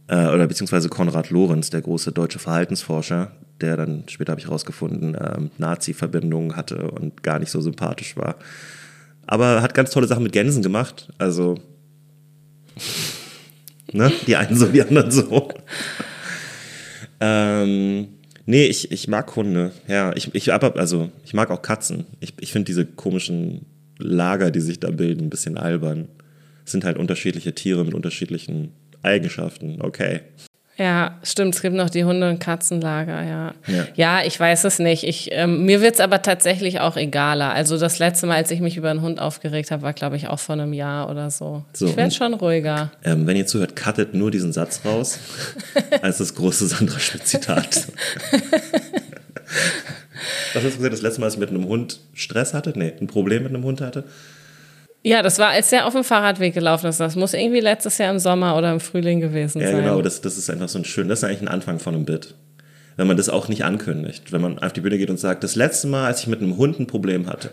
[0.07, 5.17] Äh, oder beziehungsweise Konrad Lorenz, der große deutsche Verhaltensforscher, der dann später habe ich herausgefunden,
[5.21, 8.37] ähm, Nazi-Verbindungen hatte und gar nicht so sympathisch war.
[9.27, 11.09] Aber hat ganz tolle Sachen mit Gänsen gemacht.
[11.19, 11.57] Also,
[13.93, 14.13] ne?
[14.29, 15.49] Die einen so, die anderen so.
[17.19, 18.16] ähm,
[18.47, 19.73] Nee, ich, ich mag Hunde.
[19.89, 22.07] Ja, ich, ich, also, ich mag auch Katzen.
[22.21, 23.67] Ich, ich finde diese komischen
[23.99, 26.09] Lager, die sich da bilden, ein bisschen albern.
[26.65, 29.81] Es sind halt unterschiedliche Tiere mit unterschiedlichen Eigenschaften.
[29.81, 30.21] Okay.
[30.79, 31.55] Ja, stimmt.
[31.55, 33.55] Es gibt noch die Hunde- und Katzenlager, ja.
[33.67, 35.05] Ja, ja ich weiß es nicht.
[35.05, 37.53] Ich, ähm, mir wird es aber tatsächlich auch egaler.
[37.55, 40.29] Also das letzte Mal, als ich mich über einen Hund aufgeregt habe, war, glaube ich,
[40.29, 41.65] auch vor einem Jahr oder so.
[41.73, 42.93] so ich werde schon ruhiger.
[43.05, 45.19] Ähm, wenn ihr zuhört, cuttet nur diesen Satz raus
[46.03, 47.87] als das große Sandra Schmidt-Zitat.
[50.53, 52.73] Was hast du gesagt, das letzte Mal, als ich mit einem Hund Stress hatte?
[52.77, 54.05] Nee, ein Problem mit einem Hund hatte?
[55.07, 56.99] Ja, das war, als der auf dem Fahrradweg gelaufen ist.
[56.99, 59.77] Das muss irgendwie letztes Jahr im Sommer oder im Frühling gewesen ja, sein.
[59.77, 60.03] Ja, genau.
[60.03, 62.35] Das, das ist einfach so ein schön, das ist eigentlich ein Anfang von einem Bit.
[62.97, 64.33] Wenn man das auch nicht ankündigt.
[64.33, 66.57] Wenn man auf die Bühne geht und sagt, das letzte Mal, als ich mit einem
[66.57, 67.51] Hund ein Problem hatte.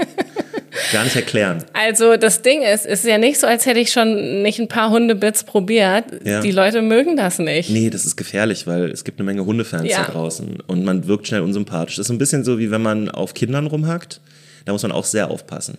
[0.92, 1.62] Gar nicht erklären.
[1.74, 4.68] Also das Ding ist, es ist ja nicht so, als hätte ich schon nicht ein
[4.68, 6.04] paar Hundebits probiert.
[6.24, 6.40] Ja.
[6.40, 7.68] Die Leute mögen das nicht.
[7.68, 10.04] Nee, das ist gefährlich, weil es gibt eine Menge Hundefans ja.
[10.04, 11.96] da draußen und man wirkt schnell unsympathisch.
[11.96, 14.22] Das ist ein bisschen so, wie wenn man auf Kindern rumhackt.
[14.64, 15.76] Da muss man auch sehr aufpassen.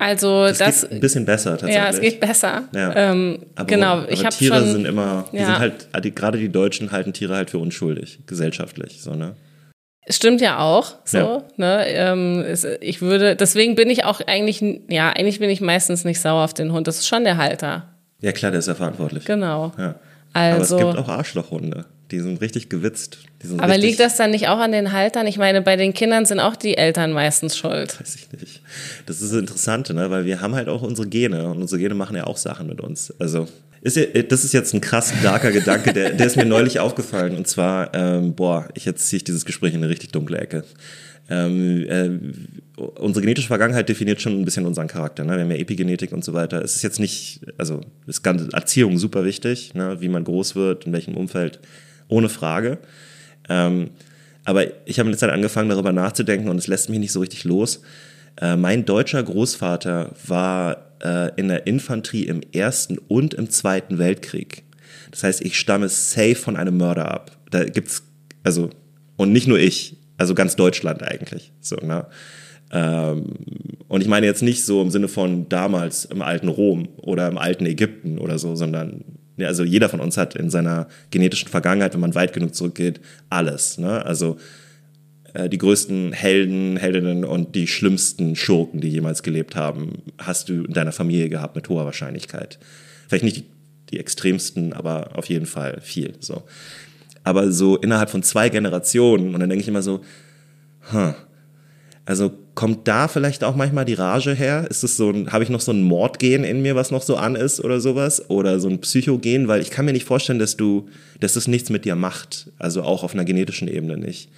[0.00, 1.76] Also das, das geht ein bisschen besser tatsächlich.
[1.76, 2.62] Ja, es geht besser.
[2.74, 2.96] Ja.
[2.96, 5.44] Ähm, aber, genau, aber ich habe Tiere schon, sind immer, die ja.
[5.44, 9.36] sind halt, gerade die Deutschen halten Tiere halt für unschuldig, gesellschaftlich, so ne.
[10.08, 11.18] Stimmt ja auch, so.
[11.18, 11.42] Ja.
[11.58, 12.44] Ne, ähm,
[12.80, 16.54] ich würde, deswegen bin ich auch eigentlich, ja, eigentlich bin ich meistens nicht sauer auf
[16.54, 16.88] den Hund.
[16.88, 17.90] Das ist schon der Halter.
[18.22, 19.26] Ja klar, der ist ja verantwortlich.
[19.26, 19.72] Genau.
[19.78, 19.96] Ja.
[20.32, 21.84] Also, Aber es gibt auch Arschlochhunde.
[22.10, 23.18] Die sind richtig gewitzt.
[23.42, 25.26] Sind aber richtig liegt das dann nicht auch an den Haltern?
[25.26, 28.00] Ich meine, bei den Kindern sind auch die Eltern meistens schuld.
[28.00, 28.62] Weiß ich nicht.
[29.06, 30.10] Das ist das Interessante, ne?
[30.10, 32.80] weil wir haben halt auch unsere Gene und unsere Gene machen ja auch Sachen mit
[32.80, 33.14] uns.
[33.18, 33.46] Also
[33.82, 37.36] ist ja, das ist jetzt ein krass darker Gedanke, der, der ist mir neulich aufgefallen.
[37.36, 40.64] Und zwar, ähm, boah, ich jetzt ziehe ich dieses Gespräch in eine richtig dunkle Ecke.
[41.30, 45.24] Ähm, äh, unsere genetische Vergangenheit definiert schon ein bisschen unseren Charakter.
[45.24, 45.34] Ne?
[45.34, 46.62] Wir haben ja Epigenetik und so weiter.
[46.62, 49.98] Es ist jetzt nicht, also ist ganze Erziehung super wichtig, ne?
[50.00, 51.60] wie man groß wird, in welchem Umfeld
[52.10, 52.78] ohne Frage.
[53.48, 53.90] Ähm,
[54.44, 57.20] aber ich habe in der Zeit angefangen, darüber nachzudenken und es lässt mich nicht so
[57.20, 57.82] richtig los.
[58.40, 64.64] Äh, mein deutscher Großvater war äh, in der Infanterie im Ersten und im Zweiten Weltkrieg.
[65.10, 67.36] Das heißt, ich stamme safe von einem Mörder ab.
[67.50, 68.04] Da gibt's,
[68.42, 68.70] also,
[69.16, 71.52] und nicht nur ich, also ganz Deutschland eigentlich.
[71.60, 72.06] So, ne?
[72.72, 73.34] Ähm,
[73.88, 77.38] und ich meine jetzt nicht so im Sinne von damals im alten Rom oder im
[77.38, 79.04] alten Ägypten oder so, sondern
[79.44, 83.78] also jeder von uns hat in seiner genetischen Vergangenheit, wenn man weit genug zurückgeht, alles.
[83.78, 84.04] Ne?
[84.04, 84.38] Also
[85.34, 90.64] äh, die größten Helden, Heldinnen und die schlimmsten Schurken, die jemals gelebt haben, hast du
[90.64, 92.58] in deiner Familie gehabt mit hoher Wahrscheinlichkeit.
[93.08, 93.44] Vielleicht nicht die,
[93.90, 96.14] die extremsten, aber auf jeden Fall viel.
[96.20, 96.42] So.
[97.24, 100.00] Aber so innerhalb von zwei Generationen, und dann denke ich immer so,
[100.92, 101.14] huh,
[102.04, 104.66] also kommt da vielleicht auch manchmal die Rage her?
[104.68, 107.16] Ist es so ein, habe ich noch so ein Mordgen in mir, was noch so
[107.16, 108.28] an ist oder sowas?
[108.28, 109.48] Oder so ein Psychogen?
[109.48, 110.86] Weil ich kann mir nicht vorstellen, dass du,
[111.20, 112.50] dass das nichts mit dir macht.
[112.58, 114.28] Also auch auf einer genetischen Ebene nicht.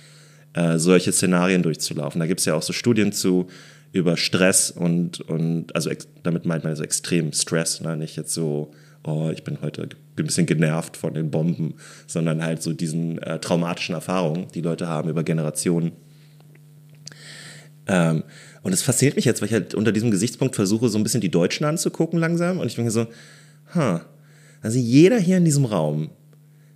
[0.53, 2.21] Äh, solche Szenarien durchzulaufen.
[2.21, 3.49] Da gibt es ja auch so Studien zu
[3.91, 5.91] über Stress und, und also
[6.23, 7.97] damit meint man so extrem Stress, ne?
[7.97, 8.71] nicht jetzt so,
[9.03, 11.75] oh, ich bin heute ein bisschen genervt von den Bomben,
[12.07, 15.91] sondern halt so diesen äh, traumatischen Erfahrungen, die Leute haben über Generationen.
[17.87, 18.25] Ähm,
[18.63, 21.21] und es fasziniert mich jetzt, weil ich halt unter diesem Gesichtspunkt versuche, so ein bisschen
[21.21, 22.59] die Deutschen anzugucken langsam.
[22.59, 23.07] Und ich denke so,
[23.75, 24.01] huh,
[24.61, 26.11] also jeder hier in diesem Raum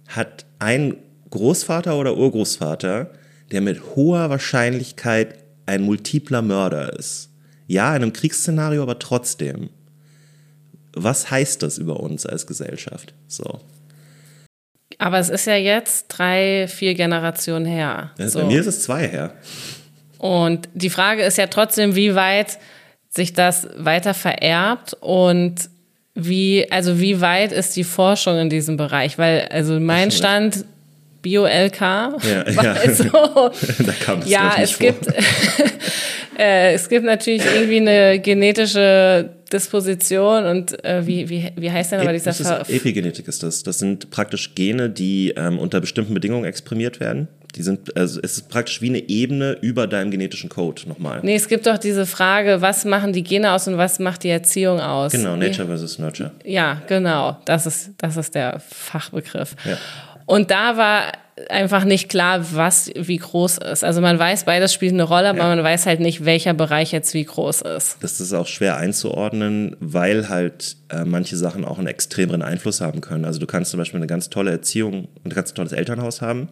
[0.09, 0.97] hat einen
[1.31, 3.11] Großvater oder Urgroßvater,
[3.53, 7.31] der mit hoher Wahrscheinlichkeit ein multipler Mörder ist.
[7.67, 9.71] Ja, in einem Kriegsszenario, aber trotzdem.
[10.93, 13.13] Was heißt das über uns als Gesellschaft?
[13.29, 13.61] So.
[14.99, 18.13] Aber es ist ja jetzt drei, vier Generationen her.
[18.19, 18.41] So.
[18.41, 19.35] Bei mir ist es zwei her.
[20.19, 22.59] Und die Frage ist ja trotzdem, wie weit
[23.11, 25.55] sich das weiter vererbt und
[26.15, 29.19] wie, also wie weit ist die Forschung in diesem Bereich?
[29.19, 30.65] Weil, also mein Stand,
[31.23, 32.77] Bio-LK, ja, ja.
[32.95, 34.87] So, es ja, es vor.
[34.87, 35.07] gibt,
[36.39, 42.01] äh, es gibt natürlich irgendwie eine genetische Disposition und äh, wie, wie, wie heißt denn
[42.01, 43.63] aber dieser Ver Epigenetik ist das.
[43.63, 47.29] Das sind praktisch Gene, die ähm, unter bestimmten Bedingungen exprimiert werden.
[47.57, 51.21] Die sind, also es ist praktisch wie eine Ebene über deinem genetischen Code nochmal.
[51.23, 54.29] Nee, es gibt doch diese Frage, was machen die Gene aus und was macht die
[54.29, 55.13] Erziehung aus?
[55.13, 56.33] Genau, Nature versus Nurture.
[56.45, 57.39] Ja, genau.
[57.47, 59.57] Das ist, das ist der Fachbegriff.
[59.65, 59.79] Ja.
[60.27, 61.13] Und da war
[61.49, 63.85] einfach nicht klar, was wie groß ist.
[63.85, 65.49] Also man weiß, beides spielt eine Rolle, aber ja.
[65.49, 67.99] man weiß halt nicht, welcher Bereich jetzt wie groß ist.
[68.01, 73.01] Das ist auch schwer einzuordnen, weil halt äh, manche Sachen auch einen extremeren Einfluss haben
[73.01, 73.25] können.
[73.25, 76.49] Also du kannst zum Beispiel eine ganz tolle Erziehung und ein ganz tolles Elternhaus haben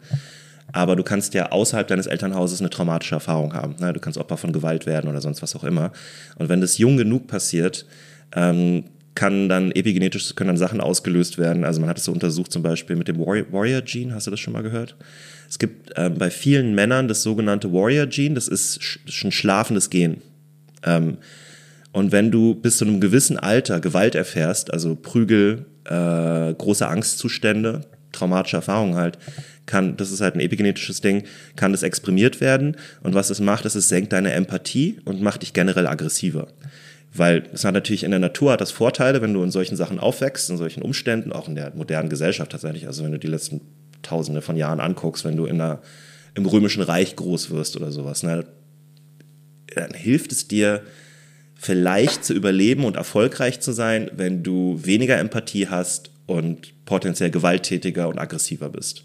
[0.74, 3.76] aber du kannst ja außerhalb deines Elternhauses eine traumatische Erfahrung haben.
[3.78, 3.92] Ne?
[3.92, 5.92] Du kannst Opfer von Gewalt werden oder sonst was auch immer.
[6.36, 7.86] Und wenn das jung genug passiert,
[8.34, 8.82] ähm,
[9.14, 11.64] kann dann epigenetisch können dann Sachen ausgelöst werden.
[11.64, 14.12] Also man hat es so untersucht zum Beispiel mit dem Warrior Gene.
[14.12, 14.96] Hast du das schon mal gehört?
[15.48, 18.34] Es gibt ähm, bei vielen Männern das sogenannte Warrior Gene.
[18.34, 18.80] Das ist
[19.22, 20.22] ein schlafendes Gen.
[20.82, 21.18] Ähm,
[21.92, 27.82] und wenn du bis zu einem gewissen Alter Gewalt erfährst, also Prügel, äh, große Angstzustände,
[28.14, 29.18] traumatische Erfahrungen halt,
[29.66, 31.24] kann, das ist halt ein epigenetisches Ding,
[31.56, 32.76] kann das exprimiert werden.
[33.02, 36.48] Und was es macht, ist, es senkt deine Empathie und macht dich generell aggressiver.
[37.12, 40.00] Weil es hat natürlich in der Natur hat das Vorteile, wenn du in solchen Sachen
[40.00, 42.86] aufwächst, in solchen Umständen, auch in der modernen Gesellschaft tatsächlich.
[42.86, 43.60] Also wenn du die letzten
[44.02, 45.80] Tausende von Jahren anguckst, wenn du in einer,
[46.34, 48.44] im Römischen Reich groß wirst oder sowas, ne,
[49.74, 50.82] dann hilft es dir,
[51.54, 58.08] vielleicht zu überleben und erfolgreich zu sein, wenn du weniger Empathie hast und potenziell gewalttätiger
[58.08, 59.04] und aggressiver bist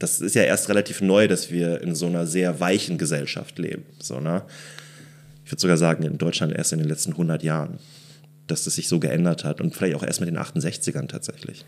[0.00, 3.84] das ist ja erst relativ neu, dass wir in so einer sehr weichen Gesellschaft leben.
[4.00, 4.42] So, ne?
[5.44, 7.78] Ich würde sogar sagen, in Deutschland erst in den letzten 100 Jahren,
[8.46, 11.64] dass das sich so geändert hat und vielleicht auch erst mit den 68ern tatsächlich.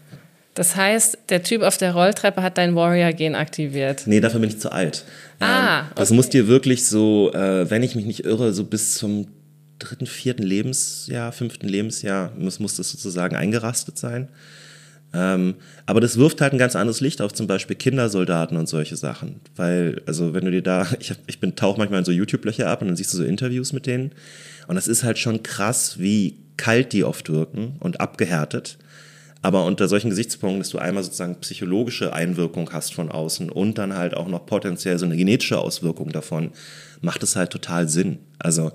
[0.54, 4.02] Das heißt, der Typ auf der Rolltreppe hat dein Warrior-Gen aktiviert.
[4.06, 5.04] Nee, dafür bin ich zu alt.
[5.38, 6.16] Ah, ähm, das okay.
[6.16, 9.28] muss dir wirklich so, äh, wenn ich mich nicht irre, so bis zum
[9.82, 14.28] dritten, vierten Lebensjahr, fünften Lebensjahr muss, muss das sozusagen eingerastet sein.
[15.14, 18.96] Ähm, aber das wirft halt ein ganz anderes Licht auf zum Beispiel Kindersoldaten und solche
[18.96, 19.40] Sachen.
[19.56, 22.68] Weil, also wenn du dir da, ich, hab, ich bin tauch manchmal in so YouTube-Löcher
[22.68, 24.12] ab und dann siehst du so Interviews mit denen.
[24.68, 28.78] Und das ist halt schon krass, wie kalt die oft wirken und abgehärtet.
[29.42, 33.96] Aber unter solchen Gesichtspunkten, dass du einmal sozusagen psychologische Einwirkung hast von außen und dann
[33.96, 36.52] halt auch noch potenziell so eine genetische Auswirkung davon,
[37.00, 38.20] macht es halt total Sinn.
[38.38, 38.70] Also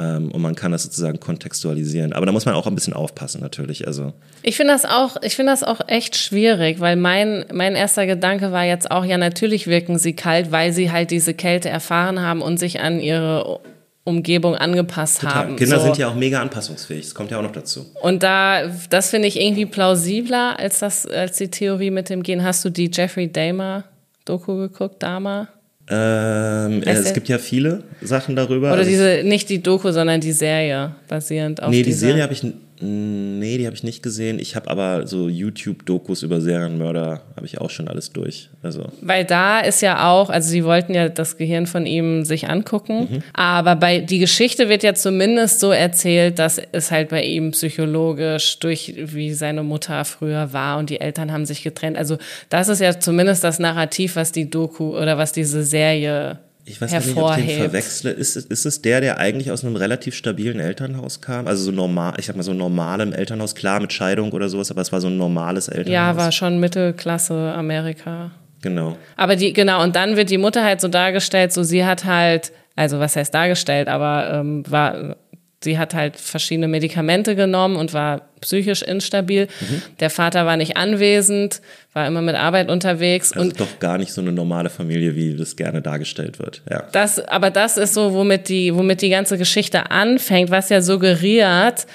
[0.00, 2.12] und man kann das sozusagen kontextualisieren.
[2.12, 3.86] Aber da muss man auch ein bisschen aufpassen, natürlich.
[3.86, 8.06] Also ich finde das auch, ich finde das auch echt schwierig, weil mein, mein erster
[8.06, 12.20] Gedanke war jetzt auch, ja, natürlich wirken sie kalt, weil sie halt diese Kälte erfahren
[12.20, 13.60] haben und sich an ihre
[14.04, 15.34] Umgebung angepasst Total.
[15.34, 15.56] haben.
[15.56, 15.84] Kinder so.
[15.84, 17.04] sind ja auch mega anpassungsfähig.
[17.04, 17.86] Das kommt ja auch noch dazu.
[18.00, 22.42] Und da, das finde ich irgendwie plausibler als das, als die Theorie mit dem Gen.
[22.42, 23.84] Hast du die Jeffrey Dahmer
[24.24, 25.48] Doku geguckt, Dahmer?
[25.90, 28.68] Ähm, äh, es gibt ja viele Sachen darüber.
[28.68, 32.32] Oder also diese, nicht die Doku, sondern die Serie basierend auf Nee, die Serie habe
[32.32, 32.44] ich
[32.82, 34.38] Nee, die habe ich nicht gesehen.
[34.38, 38.48] Ich habe aber so YouTube-Dokus über Serienmörder, habe ich auch schon alles durch.
[38.62, 38.86] Also.
[39.02, 43.08] Weil da ist ja auch, also sie wollten ja das Gehirn von ihm sich angucken,
[43.10, 43.22] mhm.
[43.34, 48.58] aber bei die Geschichte wird ja zumindest so erzählt, dass es halt bei ihm psychologisch
[48.60, 51.98] durch wie seine Mutter früher war und die Eltern haben sich getrennt.
[51.98, 52.16] Also
[52.48, 56.38] das ist ja zumindest das Narrativ, was die Doku oder was diese Serie
[56.70, 58.10] ich weiß nicht, ob ich den verwechsle.
[58.10, 61.46] Ist, ist es der, der eigentlich aus einem relativ stabilen Elternhaus kam?
[61.46, 64.80] Also so normal, ich sag mal so normalem Elternhaus, klar mit Scheidung oder sowas, aber
[64.80, 65.92] es war so ein normales Elternhaus.
[65.92, 68.30] Ja, war schon Mittelklasse Amerika.
[68.62, 68.96] Genau.
[69.16, 72.52] Aber die, genau, und dann wird die Mutter halt so dargestellt, so sie hat halt,
[72.76, 75.16] also was heißt dargestellt, aber ähm, war
[75.62, 79.46] sie hat halt verschiedene Medikamente genommen und war psychisch instabil.
[79.60, 79.82] Mhm.
[80.00, 81.60] Der Vater war nicht anwesend,
[81.92, 83.32] war immer mit Arbeit unterwegs.
[83.32, 86.62] Also und doch gar nicht so eine normale Familie, wie das gerne dargestellt wird.
[86.70, 86.84] Ja.
[86.92, 91.86] Das, aber das ist so, womit die, womit die ganze Geschichte anfängt, was ja suggeriert,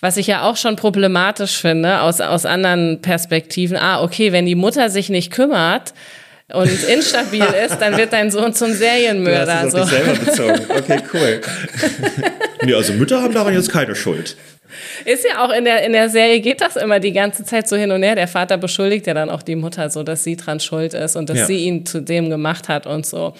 [0.00, 3.76] was ich ja auch schon problematisch finde aus, aus anderen Perspektiven.
[3.76, 5.92] Ah, okay, wenn die Mutter sich nicht kümmert,
[6.52, 9.46] und instabil ist, dann wird dein Sohn zum Serienmörder.
[9.46, 9.84] Du hast es so.
[9.84, 10.60] selber bezogen.
[10.78, 11.40] Okay, cool.
[12.64, 14.36] nee, also Mütter haben daran jetzt keine Schuld.
[15.04, 17.76] Ist ja auch in der, in der Serie geht das immer die ganze Zeit so
[17.76, 18.14] hin und her.
[18.14, 21.28] Der Vater beschuldigt ja dann auch die Mutter so, dass sie dran schuld ist und
[21.28, 21.46] dass ja.
[21.46, 23.34] sie ihn zu dem gemacht hat und so.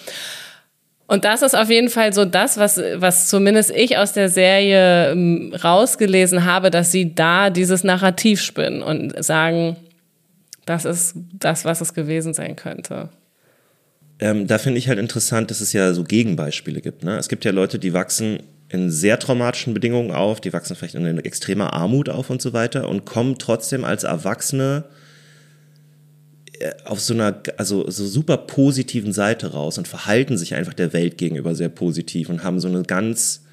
[1.07, 5.11] Und das ist auf jeden Fall so das, was, was zumindest ich aus der Serie
[5.11, 9.75] ähm, rausgelesen habe, dass sie da dieses Narrativ spinnen und sagen,
[10.65, 13.09] das ist das, was es gewesen sein könnte.
[14.19, 17.03] Ähm, da finde ich halt interessant, dass es ja so Gegenbeispiele gibt.
[17.03, 17.17] Ne?
[17.17, 21.17] Es gibt ja Leute, die wachsen in sehr traumatischen Bedingungen auf, die wachsen vielleicht in
[21.19, 24.85] extremer Armut auf und so weiter und kommen trotzdem als Erwachsene
[26.59, 30.93] äh, auf so einer also so super positiven Seite raus und verhalten sich einfach der
[30.93, 33.43] Welt gegenüber sehr positiv und haben so eine ganz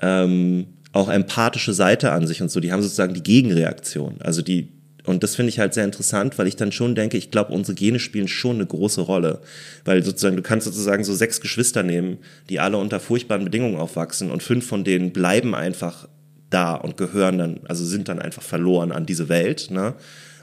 [0.00, 2.60] ähm, auch empathische Seite an sich und so.
[2.60, 4.16] Die haben sozusagen die Gegenreaktion.
[4.20, 4.68] Also die
[5.06, 7.74] und das finde ich halt sehr interessant, weil ich dann schon denke, ich glaube, unsere
[7.74, 9.40] Gene spielen schon eine große Rolle.
[9.84, 14.30] Weil sozusagen, du kannst sozusagen so sechs Geschwister nehmen, die alle unter furchtbaren Bedingungen aufwachsen
[14.30, 16.08] und fünf von denen bleiben einfach
[16.48, 19.70] da und gehören dann, also sind dann einfach verloren an diese Welt.
[19.70, 19.94] Ne?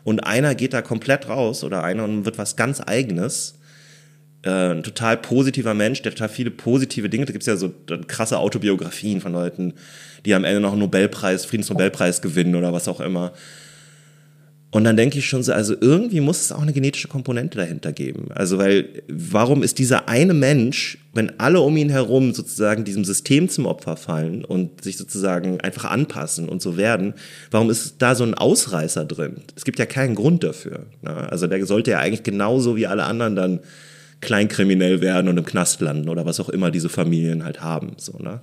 [0.03, 3.55] Und einer geht da komplett raus oder einer wird was ganz Eigenes.
[4.43, 7.73] Äh, ein total positiver Mensch, der total viele positive Dinge, da gibt es ja so
[8.07, 9.73] krasse Autobiografien von Leuten,
[10.23, 13.33] die am Ende noch einen Nobelpreis, Friedensnobelpreis gewinnen oder was auch immer.
[14.73, 17.91] Und dann denke ich schon so, also irgendwie muss es auch eine genetische Komponente dahinter
[17.91, 18.29] geben.
[18.33, 23.49] Also, weil, warum ist dieser eine Mensch, wenn alle um ihn herum sozusagen diesem System
[23.49, 27.15] zum Opfer fallen und sich sozusagen einfach anpassen und so werden,
[27.51, 29.41] warum ist da so ein Ausreißer drin?
[29.57, 30.85] Es gibt ja keinen Grund dafür.
[31.01, 31.29] Ne?
[31.29, 33.59] Also, der sollte ja eigentlich genauso wie alle anderen dann
[34.21, 37.93] kleinkriminell werden und im Knast landen oder was auch immer diese Familien halt haben.
[37.97, 38.39] So, ne?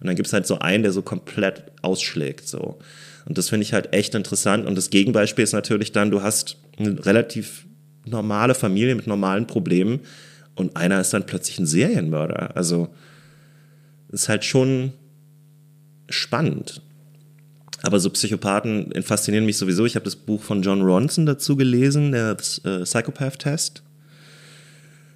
[0.00, 2.46] Und dann gibt es halt so einen, der so komplett ausschlägt.
[2.48, 2.78] So.
[3.24, 4.66] Und das finde ich halt echt interessant.
[4.66, 7.66] Und das Gegenbeispiel ist natürlich dann, du hast eine relativ
[8.04, 10.00] normale Familie mit normalen Problemen
[10.54, 12.56] und einer ist dann plötzlich ein Serienmörder.
[12.56, 12.88] Also
[14.10, 14.92] ist halt schon
[16.08, 16.82] spannend.
[17.82, 19.86] Aber so Psychopathen faszinieren mich sowieso.
[19.86, 23.82] Ich habe das Buch von John Ronson dazu gelesen, der äh, Psychopath-Test.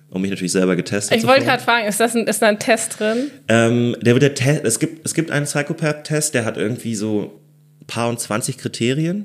[0.09, 1.19] Und mich natürlich selber getestet.
[1.19, 3.31] Ich wollte gerade fragen, ist, das ein, ist da ein Test drin?
[3.49, 7.40] Ähm, der wird der Test, es gibt, es gibt einen Psychopath-Test, der hat irgendwie so
[7.87, 9.25] paar und 20 Kriterien.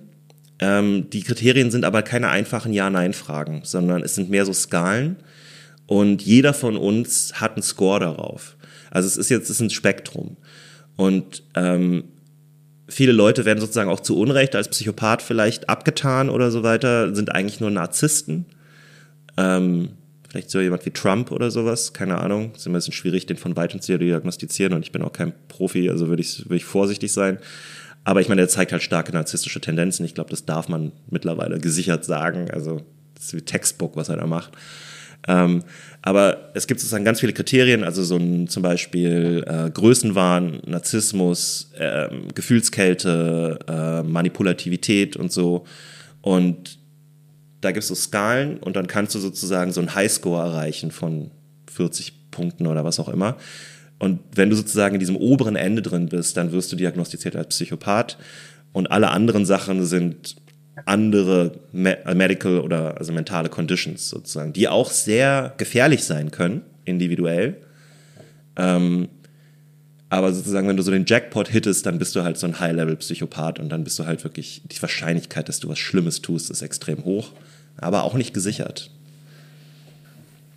[0.60, 5.18] Ähm, die Kriterien sind aber keine einfachen Ja-Nein-Fragen, sondern es sind mehr so Skalen.
[5.88, 8.56] Und jeder von uns hat einen Score darauf.
[8.92, 10.38] Also es ist jetzt es ist ein Spektrum.
[10.96, 12.04] Und ähm,
[12.88, 17.34] viele Leute werden sozusagen auch zu Unrecht als Psychopath vielleicht abgetan oder so weiter, sind
[17.34, 18.46] eigentlich nur Narzissten.
[19.38, 19.90] Ähm,
[20.30, 22.54] vielleicht so jemand wie Trump oder sowas, keine Ahnung.
[22.56, 25.34] Ist immer ein bisschen schwierig, den von weitem zu diagnostizieren und ich bin auch kein
[25.48, 27.40] Profi, also würde ich, würde ich vorsichtig sein.
[28.04, 30.06] Aber ich meine, er zeigt halt starke narzisstische Tendenzen.
[30.06, 32.50] Ich glaube, das darf man mittlerweile gesichert sagen.
[32.52, 32.82] Also,
[33.16, 34.54] das ist wie Textbook, was er da macht.
[35.28, 35.64] Ähm,
[36.02, 41.72] aber es gibt sozusagen ganz viele Kriterien, also so ein zum Beispiel äh, Größenwahn, Narzissmus,
[41.78, 45.66] äh, Gefühlskälte, äh, Manipulativität und so.
[46.22, 46.80] Und
[47.62, 51.30] da gibt es so Skalen und dann kannst du sozusagen so einen Highscore erreichen von
[51.72, 53.38] 40 Punkten oder was auch immer.
[54.02, 57.50] Und wenn du sozusagen in diesem oberen Ende drin bist, dann wirst du diagnostiziert als
[57.50, 58.18] Psychopath.
[58.74, 60.38] Und alle anderen Sachen sind
[60.86, 67.58] andere äh, medical oder also mentale Conditions sozusagen, die auch sehr gefährlich sein können, individuell.
[68.56, 69.08] Ähm,
[70.10, 73.60] aber sozusagen, wenn du so den Jackpot hittest, dann bist du halt so ein High-Level-Psychopath
[73.60, 77.06] und dann bist du halt wirklich, die Wahrscheinlichkeit, dass du was Schlimmes tust, ist extrem
[77.06, 77.34] hoch,
[77.78, 78.90] aber auch nicht gesichert.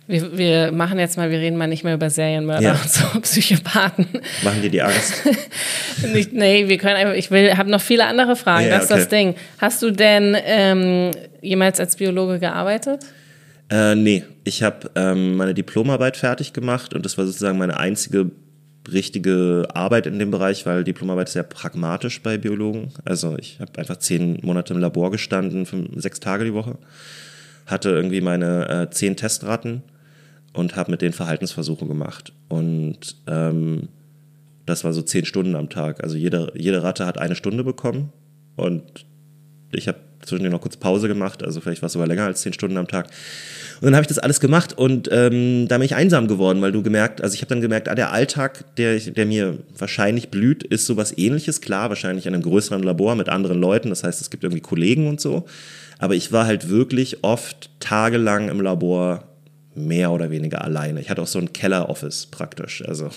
[0.07, 2.71] Wir, wir, machen jetzt mal, wir reden mal nicht mehr über Serienmörder ja.
[2.73, 4.07] und so Psychopathen.
[4.43, 5.23] Machen dir die Angst?
[6.13, 8.91] Nicht, nee, wir können einfach, ich will, habe noch viele andere Fragen, Ja, das ist
[8.91, 8.99] okay.
[8.99, 9.35] das Ding.
[9.57, 13.05] Hast du denn ähm, jemals als Biologe gearbeitet?
[13.71, 18.29] Äh, nee, ich habe ähm, meine Diplomarbeit fertig gemacht und das war sozusagen meine einzige
[18.91, 22.91] richtige Arbeit in dem Bereich, weil Diplomarbeit ist sehr pragmatisch bei Biologen.
[23.03, 26.77] Also ich habe einfach zehn Monate im Labor gestanden, fünf, sechs Tage die Woche,
[27.65, 29.81] hatte irgendwie meine äh, zehn Testratten
[30.55, 32.33] und habe mit denen Verhaltensversuche gemacht.
[32.47, 33.89] Und ähm,
[34.65, 36.03] das war so zehn Stunden am Tag.
[36.03, 38.11] Also jede, jede Ratte hat eine Stunde bekommen
[38.55, 39.05] und
[39.71, 42.53] ich habe zwischendurch noch kurz Pause gemacht, also vielleicht war es sogar länger als zehn
[42.53, 43.07] Stunden am Tag.
[43.81, 46.71] Und dann habe ich das alles gemacht und ähm, da bin ich einsam geworden, weil
[46.71, 50.63] du gemerkt, also ich habe dann gemerkt, ah, der Alltag, der, der mir wahrscheinlich blüht,
[50.63, 51.61] ist sowas ähnliches.
[51.61, 55.07] Klar, wahrscheinlich in einem größeren Labor mit anderen Leuten, das heißt, es gibt irgendwie Kollegen
[55.07, 55.45] und so.
[55.99, 59.34] Aber ich war halt wirklich oft tagelang im Labor
[59.75, 61.01] mehr oder weniger alleine.
[61.01, 62.83] Ich hatte auch so ein Keller-Office praktisch.
[62.87, 63.09] Also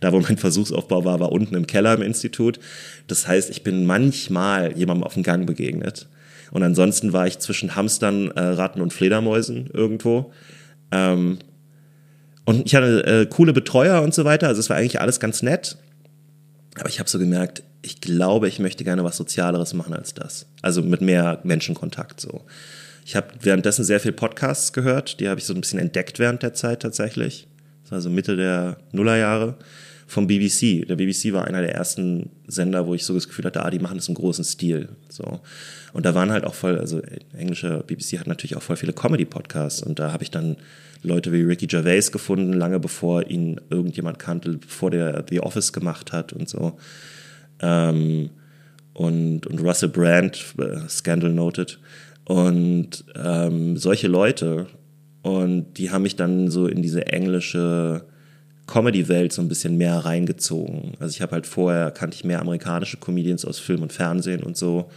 [0.00, 2.58] da, wo mein Versuchsaufbau war, war unten im Keller im Institut.
[3.06, 6.08] Das heißt, ich bin manchmal jemandem auf dem Gang begegnet.
[6.50, 10.32] Und ansonsten war ich zwischen Hamstern, äh, Ratten und Fledermäusen irgendwo.
[10.90, 11.38] Ähm,
[12.44, 14.48] und ich hatte äh, coole Betreuer und so weiter.
[14.48, 15.76] Also es war eigentlich alles ganz nett.
[16.78, 20.46] Aber ich habe so gemerkt, ich glaube, ich möchte gerne was Sozialeres machen als das.
[20.62, 22.44] Also mit mehr Menschenkontakt so.
[23.04, 25.20] Ich habe währenddessen sehr viel Podcasts gehört.
[25.20, 27.48] Die habe ich so ein bisschen entdeckt während der Zeit tatsächlich.
[27.82, 29.56] Das war so Mitte der Nullerjahre
[30.06, 30.86] vom BBC.
[30.86, 33.78] Der BBC war einer der ersten Sender, wo ich so das Gefühl hatte, ah, die
[33.78, 34.88] machen das im großen Stil.
[35.08, 35.40] So.
[35.92, 37.00] Und da waren halt auch voll, also
[37.36, 40.56] englische BBC hat natürlich auch voll viele Comedy-Podcasts und da habe ich dann
[41.02, 46.12] Leute wie Ricky Gervais gefunden, lange bevor ihn irgendjemand kannte, bevor der The Office gemacht
[46.12, 46.78] hat und so.
[47.60, 48.30] Ähm,
[48.92, 51.78] und, und Russell Brand, äh, Scandal Noted.
[52.30, 54.68] Und ähm, solche Leute.
[55.22, 58.04] Und die haben mich dann so in diese englische
[58.68, 60.92] Comedy-Welt so ein bisschen mehr reingezogen.
[61.00, 64.56] Also ich habe halt vorher, kannte ich mehr amerikanische Comedians aus Film und Fernsehen und
[64.56, 64.88] so.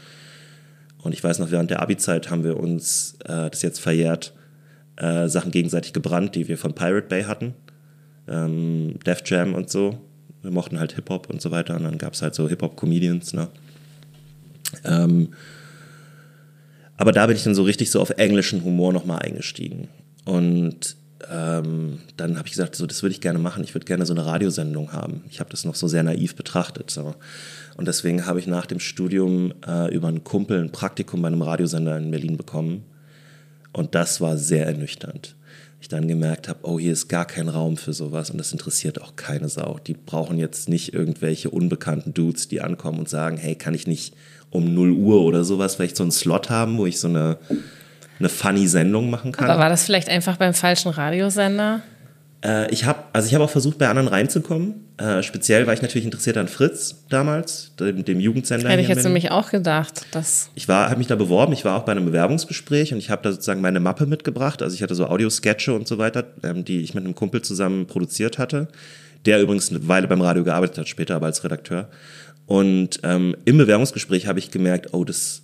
[1.02, 4.36] Und ich weiß noch, während der Abi-Zeit haben wir uns, äh, das jetzt verjährt,
[4.98, 7.56] äh, Sachen gegenseitig gebrannt, die wir von Pirate Bay hatten.
[8.28, 9.98] Ähm, Def Jam und so.
[10.44, 11.78] Wir mochten halt Hip-Hop und so weiter.
[11.78, 13.48] Und dann gab es halt so Hip-Hop-Comedians, ne?
[14.86, 15.30] Ähm,
[17.04, 19.90] aber da bin ich dann so richtig so auf englischen Humor nochmal eingestiegen.
[20.24, 20.96] Und
[21.30, 23.62] ähm, dann habe ich gesagt, so, das würde ich gerne machen.
[23.62, 25.26] Ich würde gerne so eine Radiosendung haben.
[25.30, 26.92] Ich habe das noch so sehr naiv betrachtet.
[26.92, 27.14] So.
[27.76, 31.42] Und deswegen habe ich nach dem Studium äh, über einen Kumpel ein Praktikum bei einem
[31.42, 32.86] Radiosender in Berlin bekommen.
[33.74, 35.36] Und das war sehr ernüchternd.
[35.82, 39.02] Ich dann gemerkt habe, oh, hier ist gar kein Raum für sowas und das interessiert
[39.02, 39.78] auch keine Sau.
[39.86, 44.16] Die brauchen jetzt nicht irgendwelche unbekannten Dudes, die ankommen und sagen, hey, kann ich nicht
[44.54, 47.38] um 0 Uhr oder sowas vielleicht so einen Slot haben, wo ich so eine,
[48.20, 49.50] eine funny Sendung machen kann.
[49.50, 51.82] Aber war das vielleicht einfach beim falschen Radiosender?
[52.44, 54.76] Äh, ich habe also ich habe auch versucht, bei anderen reinzukommen.
[54.98, 58.70] Äh, speziell war ich natürlich interessiert an Fritz damals, dem, dem Jugendsender.
[58.70, 60.06] Hätte ich jetzt nämlich auch gedacht.
[60.12, 63.10] Dass Ich war, habe mich da beworben, ich war auch bei einem Bewerbungsgespräch und ich
[63.10, 64.62] habe da sozusagen meine Mappe mitgebracht.
[64.62, 67.88] Also ich hatte so Audiosketche und so weiter, ähm, die ich mit einem Kumpel zusammen
[67.88, 68.68] produziert hatte,
[69.26, 71.88] der übrigens eine Weile beim Radio gearbeitet hat, später aber als Redakteur.
[72.46, 75.44] Und ähm, im Bewerbungsgespräch habe ich gemerkt, oh, das,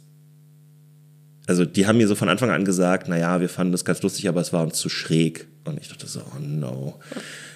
[1.48, 4.28] also die haben mir so von Anfang an gesagt, naja, wir fanden das ganz lustig,
[4.28, 5.48] aber es war uns zu schräg.
[5.66, 7.00] Und ich dachte so, oh no.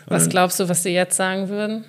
[0.05, 1.85] Was dann, glaubst du, was sie jetzt sagen würden?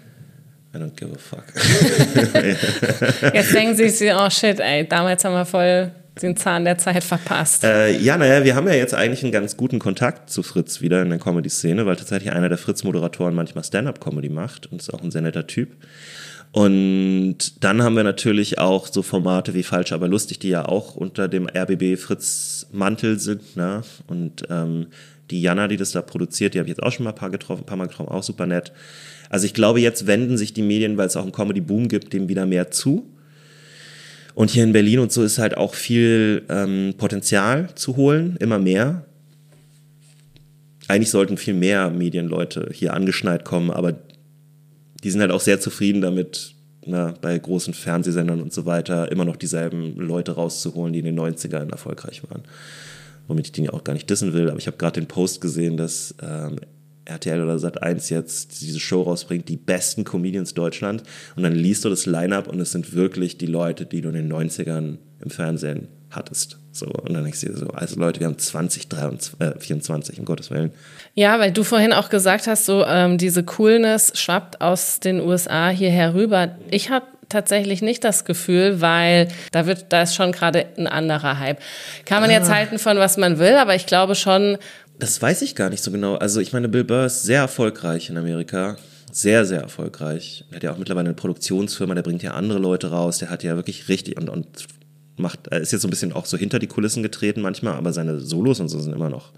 [0.75, 1.45] I don't give a fuck.
[3.35, 7.05] Jetzt denken sie sich, oh shit, ey, damals haben wir voll den Zahn der Zeit
[7.05, 7.63] verpasst.
[7.65, 11.03] Äh, ja, naja, wir haben ja jetzt eigentlich einen ganz guten Kontakt zu Fritz wieder
[11.03, 15.11] in der Comedy-Szene, weil tatsächlich einer der Fritz-Moderatoren manchmal Stand-up-Comedy macht und ist auch ein
[15.11, 15.77] sehr netter Typ.
[16.55, 20.95] Und dann haben wir natürlich auch so Formate wie Falsch, aber lustig, die ja auch
[20.95, 23.57] unter dem RBB Fritz-Mantel sind.
[23.57, 23.83] Ne?
[24.07, 24.87] Und ähm,
[25.33, 27.31] die Jana, die das da produziert, die habe ich jetzt auch schon mal ein paar,
[27.31, 28.71] getroffen, ein paar Mal getroffen, auch super nett.
[29.31, 32.29] Also ich glaube, jetzt wenden sich die Medien, weil es auch einen Comedy-Boom gibt, dem
[32.29, 33.11] wieder mehr zu.
[34.37, 38.61] Und hier in Berlin und so ist halt auch viel ähm, Potenzial zu holen, immer
[38.61, 39.05] mehr.
[40.87, 43.95] Eigentlich sollten viel mehr Medienleute hier angeschneit kommen, aber
[45.05, 46.55] die sind halt auch sehr zufrieden damit,
[46.87, 51.21] na, bei großen Fernsehsendern und so weiter immer noch dieselben Leute rauszuholen, die in den
[51.21, 52.43] 90ern erfolgreich waren.
[53.29, 55.41] Womit ich den ja auch gar nicht dissen will, aber ich habe gerade den Post
[55.41, 56.57] gesehen, dass ähm,
[57.05, 61.03] RTL oder Sat1 jetzt diese Show rausbringt, die besten Comedians Deutschland.
[61.37, 64.15] Und dann liest du das Line-Up und es sind wirklich die Leute, die du in
[64.15, 66.59] den 90ern im Fernsehen hattest.
[66.73, 70.25] So, und dann denkst du dir so, also Leute, wir haben 2024, äh, 24, um
[70.25, 70.73] Gottes Willen.
[71.15, 75.69] Ja, weil du vorhin auch gesagt hast, so ähm, diese Coolness schwappt aus den USA
[75.69, 76.57] hierher rüber.
[76.71, 81.39] Ich habe tatsächlich nicht das Gefühl, weil da wird, da ist schon gerade ein anderer
[81.39, 81.59] Hype.
[82.05, 84.59] Kann man jetzt halten von was man will, aber ich glaube schon,
[84.99, 86.17] Das weiß ich gar nicht so genau.
[86.17, 88.77] Also ich meine, Bill Burr ist sehr erfolgreich in Amerika.
[89.11, 90.45] Sehr, sehr erfolgreich.
[90.51, 93.45] Er hat ja auch mittlerweile eine Produktionsfirma, der bringt ja andere Leute raus, der hat
[93.45, 94.67] ja wirklich richtig und, und
[95.17, 97.93] macht, er ist jetzt so ein bisschen auch so hinter die Kulissen getreten manchmal, aber
[97.93, 99.33] seine Solos und so sind immer noch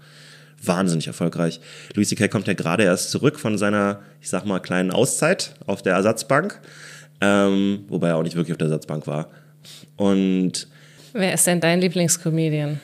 [0.63, 1.59] wahnsinnig erfolgreich.
[1.93, 2.27] Louis C.K.
[2.29, 6.59] kommt ja gerade erst zurück von seiner, ich sag mal, kleinen Auszeit auf der Ersatzbank,
[7.21, 9.29] ähm, wobei er auch nicht wirklich auf der Ersatzbank war.
[9.95, 10.67] Und
[11.13, 12.79] Wer ist denn dein Lieblingscomedian?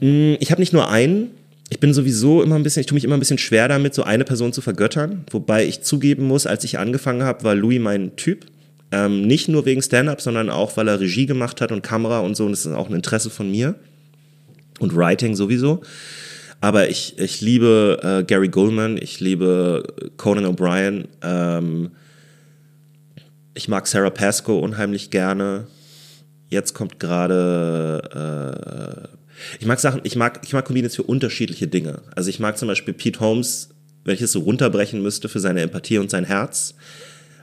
[0.00, 1.30] mh, ich habe nicht nur einen.
[1.72, 4.02] Ich bin sowieso immer ein bisschen, ich tue mich immer ein bisschen schwer damit, so
[4.02, 5.24] eine Person zu vergöttern.
[5.30, 8.46] Wobei ich zugeben muss, als ich angefangen habe, war Louis mein Typ.
[8.92, 12.36] Ähm, nicht nur wegen Stand-up, sondern auch, weil er Regie gemacht hat und Kamera und
[12.36, 12.44] so.
[12.44, 13.76] Und das ist auch ein Interesse von mir.
[14.80, 15.82] Und Writing sowieso.
[16.60, 19.82] Aber ich, ich liebe äh, Gary Goldman, ich liebe
[20.16, 21.06] Conan O'Brien.
[21.22, 21.90] Ähm,
[23.54, 25.66] ich mag Sarah Pascoe unheimlich gerne.
[26.48, 28.02] Jetzt kommt gerade.
[29.08, 29.16] Äh,
[29.58, 32.02] ich mag Sachen, ich mag, ich mag Comedians für unterschiedliche Dinge.
[32.14, 33.70] Also ich mag zum Beispiel Pete Holmes,
[34.04, 36.74] wenn ich es so runterbrechen müsste, für seine Empathie und sein Herz.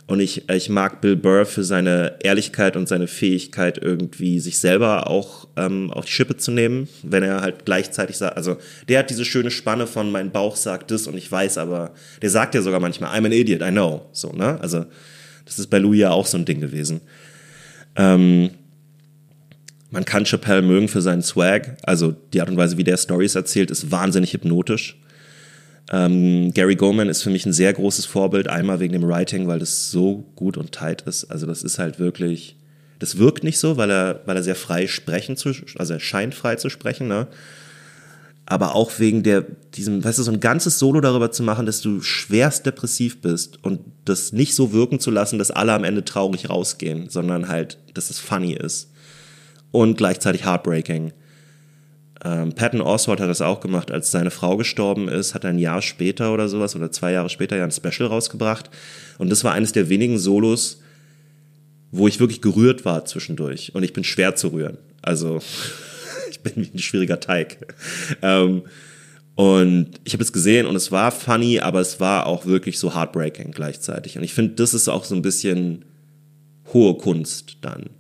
[0.08, 5.08] Und ich, ich mag Bill Burr für seine Ehrlichkeit und seine Fähigkeit, irgendwie sich selber
[5.08, 8.56] auch ähm, auf die Schippe zu nehmen, wenn er halt gleichzeitig sagt, also
[8.88, 12.30] der hat diese schöne Spanne von mein Bauch sagt das und ich weiß aber, der
[12.30, 14.06] sagt ja sogar manchmal, I'm an idiot, I know.
[14.14, 14.58] So, ne?
[14.62, 14.86] Also,
[15.44, 17.02] das ist bei Louis ja auch so ein Ding gewesen.
[17.98, 18.52] Ähm,
[19.92, 23.36] man kann Chappelle mögen für seinen Swag, also die Art und Weise, wie der Stories
[23.36, 24.98] erzählt, ist wahnsinnig hypnotisch.
[25.92, 29.60] Ähm, Gary Goldman ist für mich ein sehr großes Vorbild, einmal wegen dem Writing, weil
[29.60, 31.26] das so gut und tight ist.
[31.26, 32.58] Also das ist halt wirklich,
[33.00, 36.36] das wirkt nicht so, weil er, weil er sehr frei sprechen zu, also er scheint
[36.36, 37.28] frei zu sprechen, ne?
[38.50, 41.82] Aber auch wegen der, diesem, weißt du, so ein ganzes Solo darüber zu machen, dass
[41.82, 46.06] du schwerst depressiv bist und das nicht so wirken zu lassen, dass alle am Ende
[46.06, 48.90] traurig rausgehen, sondern halt, dass es funny ist.
[49.72, 51.12] Und gleichzeitig heartbreaking.
[52.28, 55.60] Ähm, Patton Oswalt hat das auch gemacht, als seine Frau gestorben ist, hat er ein
[55.60, 58.70] Jahr später oder sowas oder zwei Jahre später ja ein Special rausgebracht.
[59.18, 60.82] Und das war eines der wenigen Solos,
[61.92, 63.74] wo ich wirklich gerührt war zwischendurch.
[63.74, 64.78] Und ich bin schwer zu rühren.
[65.02, 65.42] Also
[66.30, 67.60] ich bin wie ein schwieriger Teig.
[68.22, 68.64] Ähm,
[69.36, 72.94] und ich habe es gesehen und es war funny, aber es war auch wirklich so
[72.96, 74.18] heartbreaking gleichzeitig.
[74.18, 75.86] Und ich finde, das ist auch so ein bisschen
[76.74, 77.92] hohe Kunst dann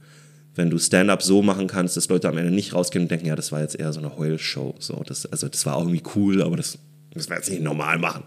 [0.58, 3.36] wenn du Stand-up so machen kannst, dass Leute am Ende nicht rausgehen und denken, ja,
[3.36, 4.76] das war jetzt eher so eine Heulshow.
[4.80, 6.80] So, das, also das war irgendwie cool, aber das
[7.14, 8.24] müssen wir jetzt nicht normal machen.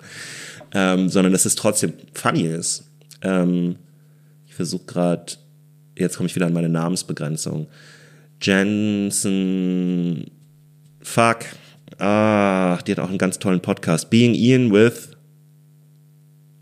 [0.73, 2.85] Ähm, sondern dass es trotzdem funny ist.
[3.23, 3.77] Ähm,
[4.47, 5.33] ich versuche gerade,
[5.99, 7.67] jetzt komme ich wieder an meine Namensbegrenzung.
[8.41, 10.31] Jensen,
[11.03, 11.39] fuck,
[11.99, 14.09] ah, die hat auch einen ganz tollen Podcast.
[14.09, 15.11] Being Ian with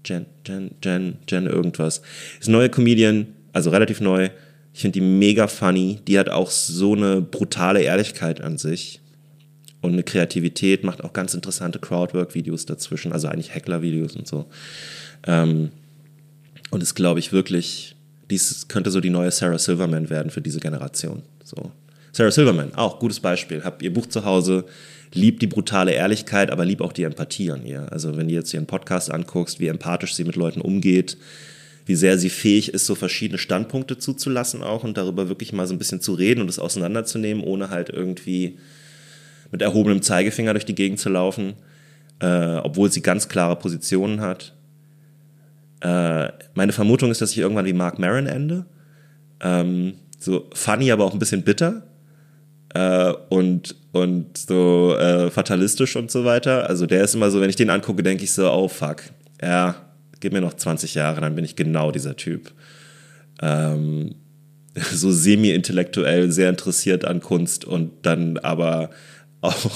[0.04, 2.00] Jen, Jen, Jen, Jen irgendwas.
[2.40, 4.30] Ist neue Comedian, also relativ neu
[4.72, 6.00] ich finde die mega funny.
[6.06, 9.00] Die hat auch so eine brutale Ehrlichkeit an sich
[9.80, 14.46] und eine Kreativität, macht auch ganz interessante Crowdwork-Videos dazwischen, also eigentlich Heckler-Videos und so.
[15.26, 15.70] Ähm,
[16.70, 17.96] und ist, glaube ich, wirklich,
[18.30, 21.22] dies könnte so die neue Sarah Silverman werden für diese Generation.
[21.44, 21.72] So.
[22.12, 23.64] Sarah Silverman, auch gutes Beispiel.
[23.64, 24.64] Hab ihr Buch zu Hause,
[25.14, 27.90] liebt die brutale Ehrlichkeit, aber liebt auch die Empathie an ihr.
[27.92, 31.16] Also wenn du jetzt ihren Podcast anguckst, wie empathisch sie mit Leuten umgeht,
[31.88, 35.74] wie sehr sie fähig ist, so verschiedene Standpunkte zuzulassen auch und darüber wirklich mal so
[35.74, 38.58] ein bisschen zu reden und es auseinanderzunehmen, ohne halt irgendwie
[39.50, 41.54] mit erhobenem Zeigefinger durch die Gegend zu laufen,
[42.20, 44.54] äh, obwohl sie ganz klare Positionen hat.
[45.80, 48.66] Äh, meine Vermutung ist, dass ich irgendwann wie Mark Maron ende.
[49.40, 51.84] Ähm, so funny, aber auch ein bisschen bitter.
[52.74, 56.68] Äh, und, und so äh, fatalistisch und so weiter.
[56.68, 59.04] Also der ist immer so, wenn ich den angucke, denke ich so, oh fuck.
[59.40, 59.87] Ja,
[60.20, 62.52] gib mir noch 20 Jahre, dann bin ich genau dieser Typ.
[63.40, 64.14] Ähm,
[64.92, 68.90] so semi-intellektuell, sehr interessiert an Kunst und dann aber
[69.40, 69.70] auch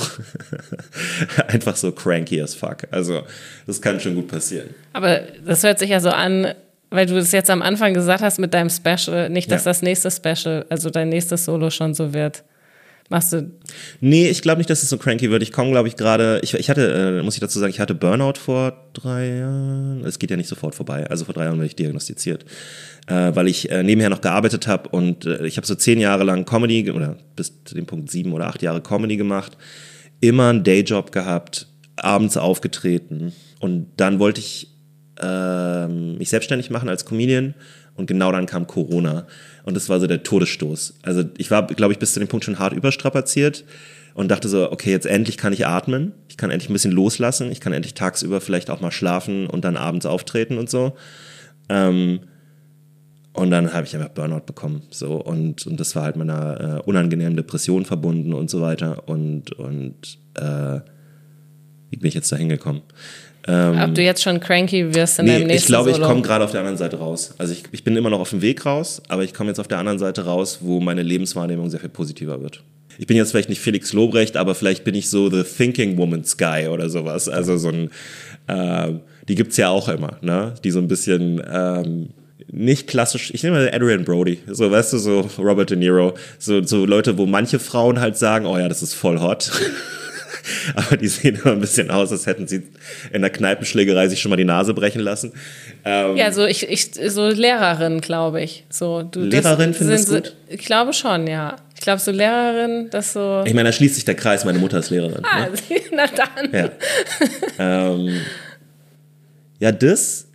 [1.49, 2.88] einfach so cranky as fuck.
[2.90, 3.22] Also,
[3.66, 4.70] das kann schon gut passieren.
[4.93, 6.53] Aber das hört sich ja so an,
[6.90, 9.70] weil du es jetzt am Anfang gesagt hast mit deinem Special, nicht, dass ja.
[9.70, 12.43] das nächste Special, also dein nächstes Solo schon so wird.
[13.12, 13.50] Machst du?
[14.00, 15.42] Nee, ich glaube nicht, dass es so cranky wird.
[15.42, 16.40] Ich komme, glaube ich, gerade.
[16.42, 20.02] Ich, ich hatte, äh, muss ich dazu sagen, ich hatte Burnout vor drei Jahren.
[20.06, 21.06] Es geht ja nicht sofort vorbei.
[21.10, 22.46] Also vor drei Jahren wurde ich diagnostiziert.
[23.08, 26.24] Äh, weil ich äh, nebenher noch gearbeitet habe und äh, ich habe so zehn Jahre
[26.24, 29.58] lang Comedy oder bis zu dem Punkt sieben oder acht Jahre Comedy gemacht.
[30.22, 33.34] Immer einen Dayjob gehabt, abends aufgetreten.
[33.60, 34.68] Und dann wollte ich
[35.20, 37.52] ähm, mich selbstständig machen als Comedian
[37.94, 39.26] und genau dann kam Corona.
[39.64, 40.94] Und das war so der Todesstoß.
[41.02, 43.64] Also ich war, glaube ich, bis zu dem Punkt schon hart überstrapaziert
[44.14, 46.12] und dachte so, okay, jetzt endlich kann ich atmen.
[46.28, 47.50] Ich kann endlich ein bisschen loslassen.
[47.50, 50.96] Ich kann endlich tagsüber vielleicht auch mal schlafen und dann abends auftreten und so.
[51.68, 52.20] Ähm,
[53.34, 54.82] und dann habe ich einfach Burnout bekommen.
[54.90, 59.08] So, und, und das war halt mit einer äh, unangenehmen Depression verbunden und so weiter.
[59.08, 60.80] Und, und äh,
[61.88, 62.82] Wie bin ich jetzt da hingekommen?
[63.47, 66.45] Ob du jetzt schon cranky wirst in Nee, deinem nächsten ich glaube, ich komme gerade
[66.45, 67.34] auf der anderen Seite raus.
[67.38, 69.66] Also ich, ich bin immer noch auf dem Weg raus, aber ich komme jetzt auf
[69.68, 72.62] der anderen Seite raus, wo meine Lebenswahrnehmung sehr viel positiver wird.
[72.99, 76.36] Ich bin jetzt vielleicht nicht Felix Lobrecht, aber vielleicht bin ich so the thinking woman's
[76.36, 77.28] guy oder sowas.
[77.28, 77.90] Also so ein,
[78.47, 78.93] äh,
[79.28, 80.55] die gibt's ja auch immer, ne?
[80.62, 82.11] Die so ein bisschen ähm,
[82.51, 86.62] nicht klassisch, ich nehme mal Adrian Brody, so weißt du, so Robert De Niro, so,
[86.62, 89.51] so Leute, wo manche Frauen halt sagen, oh ja, das ist voll hot.
[90.74, 92.62] aber die sehen immer ein bisschen aus, als hätten sie
[93.12, 95.32] in der Kneipenschlägerei sich schon mal die Nase brechen lassen.
[95.84, 98.64] Ähm, Ja, so ich, ich so Lehrerin, glaube ich.
[98.70, 101.57] So du das Lehrerin findest du so- Ich glaube schon, ja.
[101.74, 103.43] Ich glaube so Lehrerin, das so.
[103.45, 105.24] Ich meine, da schließt sich der Kreis, meine Mutter ist Lehrerin.
[105.24, 105.53] Ah, Ne?
[105.93, 106.53] na dann.
[106.53, 106.70] Ja.
[107.59, 108.20] ähm,
[109.59, 110.28] ja, das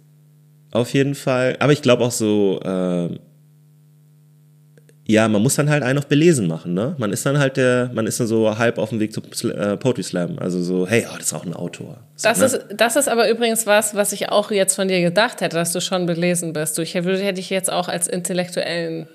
[0.72, 1.56] auf jeden Fall.
[1.60, 3.20] Aber ich glaube auch so, ähm,
[5.10, 6.94] ja, man muss dann halt einen auf belesen machen, ne?
[6.98, 9.54] Man ist dann halt der, man ist dann so halb auf dem Weg zu Sl-
[9.54, 10.38] äh, Poetry Slam.
[10.38, 11.98] Also so, hey, oh, das ist auch ein Autor.
[12.16, 12.46] So, Das, ne?
[12.46, 15.72] ist, das ist aber übrigens was, was ich auch jetzt von dir gedacht hätte, dass
[15.72, 16.78] du schon belesen bist.
[16.78, 19.08] Du, ich würde, hätte ich jetzt auch als intellektuellen.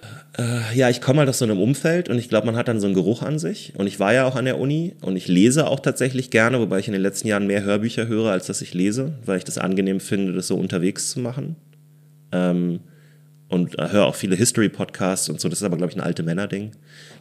[0.74, 2.86] Ja, ich komme halt aus so einem Umfeld und ich glaube, man hat dann so
[2.86, 3.74] einen Geruch an sich.
[3.76, 6.78] Und ich war ja auch an der Uni und ich lese auch tatsächlich gerne, wobei
[6.78, 9.58] ich in den letzten Jahren mehr Hörbücher höre, als dass ich lese, weil ich das
[9.58, 11.56] angenehm finde, das so unterwegs zu machen.
[12.32, 12.80] Ähm,
[13.52, 15.48] und äh, höre auch viele History-Podcasts und so.
[15.48, 16.72] Das ist aber, glaube ich, ein alte Männer-Ding,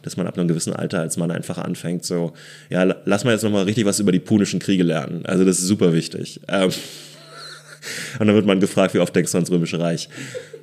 [0.02, 2.32] dass man ab einem gewissen Alter als Mann einfach anfängt, so,
[2.70, 5.26] ja, la- lass mal jetzt nochmal richtig was über die punischen Kriege lernen.
[5.26, 6.40] Also das ist super wichtig.
[6.48, 6.70] Ähm,
[8.18, 10.08] und dann wird man gefragt, wie oft denkst du ans Römische Reich?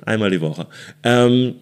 [0.04, 0.66] Einmal die Woche.
[1.04, 1.54] Ähm,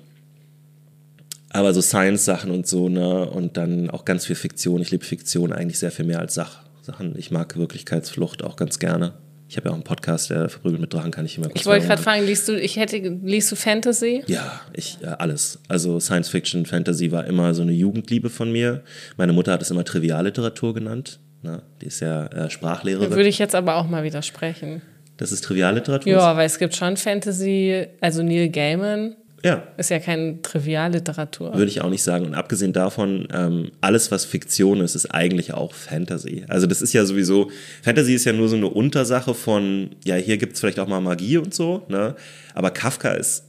[1.51, 3.29] aber so Science-Sachen und so, ne?
[3.29, 4.81] Und dann auch ganz viel Fiktion.
[4.83, 7.15] Ich liebe Fiktion eigentlich sehr viel mehr als Sach Sachen.
[7.19, 9.15] Ich mag Wirklichkeitsflucht auch ganz gerne.
[9.49, 11.67] Ich habe ja auch einen Podcast, der verprügelt mit Drachen, kann ich immer kurz Ich
[11.67, 14.23] wollte gerade fragen, liest du, ich hätte, liest du Fantasy?
[14.27, 15.59] ja, ich, ja, alles.
[15.69, 18.83] Also Science Fiction, Fantasy war immer so eine Jugendliebe von mir.
[19.17, 21.19] Meine Mutter hat es immer Trivialliteratur genannt.
[21.43, 21.63] Ne?
[21.81, 23.11] Die ist ja äh, Sprachlehrerin.
[23.11, 24.83] Würde ich jetzt aber auch mal widersprechen.
[25.17, 26.13] Das ist Trivialliteratur?
[26.13, 31.55] Ja, weil es gibt schon Fantasy, also Neil Gaiman Ja, ist ja keine Trivialliteratur.
[31.55, 32.27] würde ich auch nicht sagen.
[32.27, 36.45] Und abgesehen davon, ähm, alles, was Fiktion ist, ist eigentlich auch Fantasy.
[36.49, 37.51] Also das ist ja sowieso,
[37.83, 41.01] Fantasy ist ja nur so eine Untersache von, ja, hier gibt es vielleicht auch mal
[41.01, 42.17] Magie und so, ne?
[42.55, 43.45] Aber Kafka ist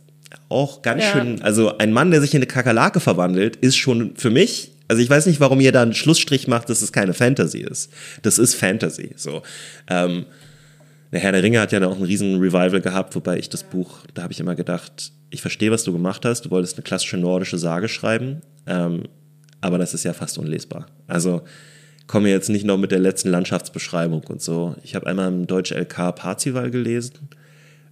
[0.47, 1.11] auch ganz Ja.
[1.11, 5.01] schön, also ein Mann, der sich in eine Kakerlake verwandelt, ist schon für mich, also
[5.01, 7.91] ich weiß nicht, warum ihr da einen Schlussstrich macht, dass es keine Fantasy ist.
[8.21, 9.41] Das ist Fantasy, so.
[9.89, 10.25] Ähm,
[11.11, 13.99] der Herr der Ringe hat ja auch einen riesen Revival gehabt, wobei ich das Buch,
[14.13, 16.45] da habe ich immer gedacht, ich verstehe, was du gemacht hast.
[16.45, 19.03] Du wolltest eine klassische nordische Sage schreiben, ähm,
[19.61, 20.87] aber das ist ja fast unlesbar.
[21.07, 21.43] Also
[22.07, 24.75] komme jetzt nicht noch mit der letzten Landschaftsbeschreibung und so.
[24.83, 27.29] Ich habe einmal im Deutsch LK Parzival gelesen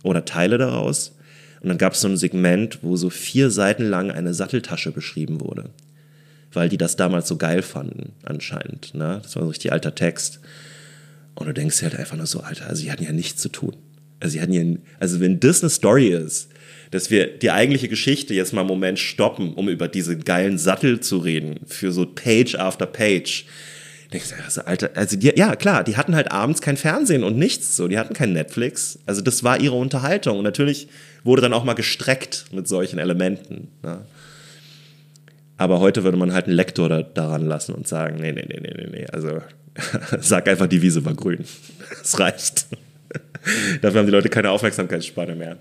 [0.03, 1.15] oder Teile daraus.
[1.61, 5.41] Und dann gab es so ein Segment, wo so vier Seiten lang eine Satteltasche beschrieben
[5.41, 5.70] wurde.
[6.51, 8.93] Weil die das damals so geil fanden, anscheinend.
[8.95, 9.20] Ne?
[9.22, 10.39] Das war so richtig alter Text.
[11.38, 13.49] Und du denkst dir halt einfach nur so, Alter, also die hatten ja nichts zu
[13.49, 13.75] tun.
[14.19, 14.63] Also sie hatten ja,
[14.99, 16.49] also wenn das eine Story ist,
[16.89, 20.99] dass wir die eigentliche Geschichte jetzt mal einen Moment stoppen, um über diese geilen Sattel
[20.99, 23.45] zu reden, für so Page after Page.
[24.11, 27.38] Denkst du, also, Alter, also die, ja klar, die hatten halt abends kein Fernsehen und
[27.38, 28.97] nichts, so, die hatten kein Netflix.
[29.05, 30.88] Also das war ihre Unterhaltung und natürlich
[31.23, 33.67] wurde dann auch mal gestreckt mit solchen Elementen.
[33.83, 34.05] Ne?
[35.57, 38.59] Aber heute würde man halt einen Lektor da, daran lassen und sagen, nee, nee, nee,
[38.59, 39.41] nee, nee, nee, also
[40.19, 41.45] sag einfach, die Wiese war grün.
[42.01, 42.67] Das reicht.
[43.82, 45.57] Dafür haben die Leute keine Aufmerksamkeitsspanne mehr.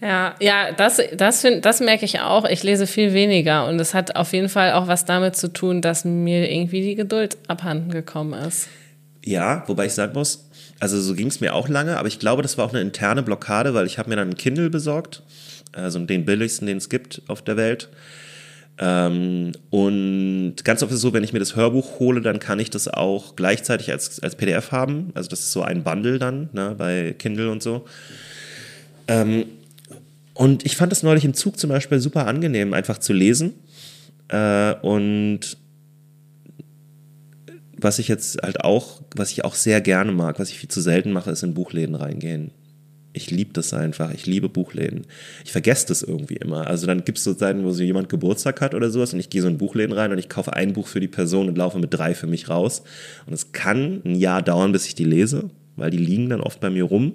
[0.00, 2.44] Ja, ja, das, das, find, das merke ich auch.
[2.44, 5.80] Ich lese viel weniger und es hat auf jeden Fall auch was damit zu tun,
[5.80, 8.68] dass mir irgendwie die Geduld abhanden gekommen ist.
[9.24, 10.48] Ja, wobei ich sagen muss,
[10.80, 13.22] also so ging es mir auch lange, aber ich glaube, das war auch eine interne
[13.22, 15.22] Blockade, weil ich habe mir dann einen Kindle besorgt,
[15.70, 17.88] also den billigsten, den es gibt auf der Welt.
[18.84, 22.58] Ähm, und ganz oft ist es so, wenn ich mir das Hörbuch hole, dann kann
[22.58, 25.12] ich das auch gleichzeitig als, als PDF haben.
[25.14, 27.84] Also das ist so ein Bundle dann ne, bei Kindle und so.
[29.06, 29.44] Ähm,
[30.34, 33.54] und ich fand das neulich im Zug zum Beispiel super angenehm, einfach zu lesen.
[34.26, 35.56] Äh, und
[37.76, 40.80] was ich jetzt halt auch, was ich auch sehr gerne mag, was ich viel zu
[40.80, 42.50] selten mache, ist in Buchläden reingehen.
[43.14, 44.12] Ich liebe das einfach.
[44.14, 45.02] Ich liebe Buchläden.
[45.44, 46.66] Ich vergesse das irgendwie immer.
[46.66, 49.28] Also dann gibt es so Zeiten, wo so jemand Geburtstag hat oder sowas und ich
[49.28, 51.78] gehe so in Buchläden rein und ich kaufe ein Buch für die Person und laufe
[51.78, 52.82] mit drei für mich raus.
[53.26, 56.60] Und es kann ein Jahr dauern, bis ich die lese, weil die liegen dann oft
[56.60, 57.14] bei mir rum.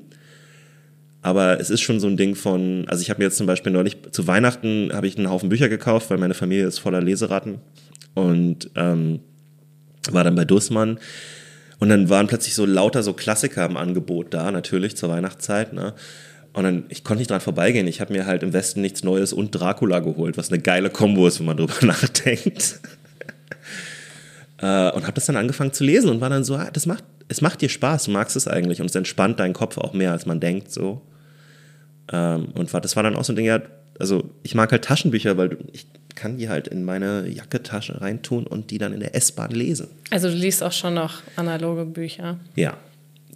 [1.24, 3.72] Aber es ist schon so ein Ding von, also ich habe mir jetzt zum Beispiel
[3.72, 7.56] neulich, zu Weihnachten habe ich einen Haufen Bücher gekauft, weil meine Familie ist voller Leseratten.
[8.14, 9.20] Und ähm,
[10.12, 11.00] war dann bei Dussmann.
[11.80, 15.74] Und dann waren plötzlich so lauter so Klassiker im Angebot da, natürlich zur Weihnachtszeit.
[15.74, 15.94] Ne?
[16.54, 17.86] Und dann, ich konnte nicht dran vorbeigehen.
[17.88, 21.28] Ich habe mir halt im Westen nichts Neues und Dracula geholt, was eine geile Kombo
[21.28, 22.80] ist, wenn man drüber nachdenkt.
[24.58, 27.04] äh, und habe das dann angefangen zu lesen und war dann so, ah, das macht,
[27.28, 30.12] es macht dir Spaß, du magst es eigentlich und es entspannt deinen Kopf auch mehr,
[30.12, 31.02] als man denkt, so.
[32.12, 33.62] Ähm, und das war dann auch so ein Ding, ja,
[34.00, 35.88] also ich mag halt Taschenbücher, weil ich
[36.18, 39.88] kann die halt in meine Jacketasche reintun und die dann in der S-Bahn lesen.
[40.10, 42.40] Also du liest auch schon noch analoge Bücher.
[42.56, 42.76] Ja.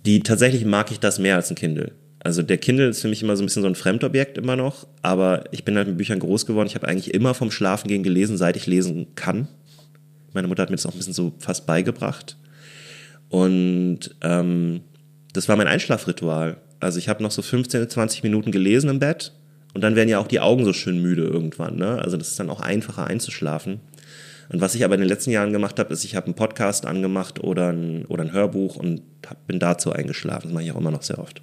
[0.06, 1.92] Die tatsächlich mag ich das mehr als ein Kindle.
[2.20, 4.88] Also der Kindle ist für mich immer so ein bisschen so ein Fremdobjekt immer noch,
[5.02, 6.68] aber ich bin halt mit Büchern groß geworden.
[6.68, 9.48] Ich habe eigentlich immer vom Schlafengehen gelesen, seit ich lesen kann.
[10.34, 12.38] Meine Mutter hat mir das auch ein bisschen so fast beigebracht.
[13.30, 14.82] Und ähm,
[15.34, 16.58] das war mein Einschlafritual.
[16.80, 19.34] Also ich habe noch so 15, 20 Minuten gelesen im Bett
[19.74, 21.78] und dann werden ja auch die Augen so schön müde irgendwann.
[21.78, 22.00] Ne?
[22.00, 23.80] Also das ist dann auch einfacher einzuschlafen.
[24.50, 26.86] Und was ich aber in den letzten Jahren gemacht habe, ist, ich habe einen Podcast
[26.86, 30.50] angemacht oder ein, oder ein Hörbuch und hab, bin dazu eingeschlafen.
[30.50, 31.42] Das mache ich auch immer noch sehr oft.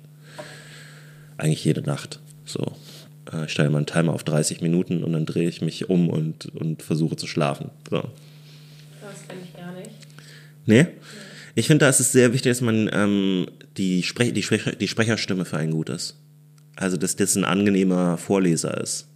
[1.39, 2.21] Eigentlich jede Nacht.
[2.45, 2.73] So.
[3.33, 6.11] Äh, ich stelle mal einen Timer auf 30 Minuten und dann drehe ich mich um
[6.11, 7.71] und, und versuche zu schlafen.
[7.89, 8.03] So.
[9.01, 9.91] Das kenne ich gar nicht.
[10.67, 10.87] Nee?
[11.55, 13.47] Ich finde, da ist es sehr wichtig, dass man ähm,
[13.79, 16.17] die, Sprech die, Sprecher die Sprecherstimme für einen gut ist.
[16.81, 19.09] Also, dass das ein angenehmer Vorleser ist.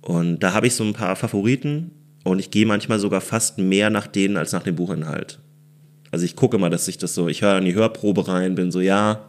[0.00, 1.90] Und da habe ich so ein paar Favoriten
[2.24, 5.40] und ich gehe manchmal sogar fast mehr nach denen als nach dem Buchinhalt.
[6.10, 8.70] Also ich gucke mal, dass ich das so, ich höre in die Hörprobe rein, bin
[8.70, 9.28] so, ja,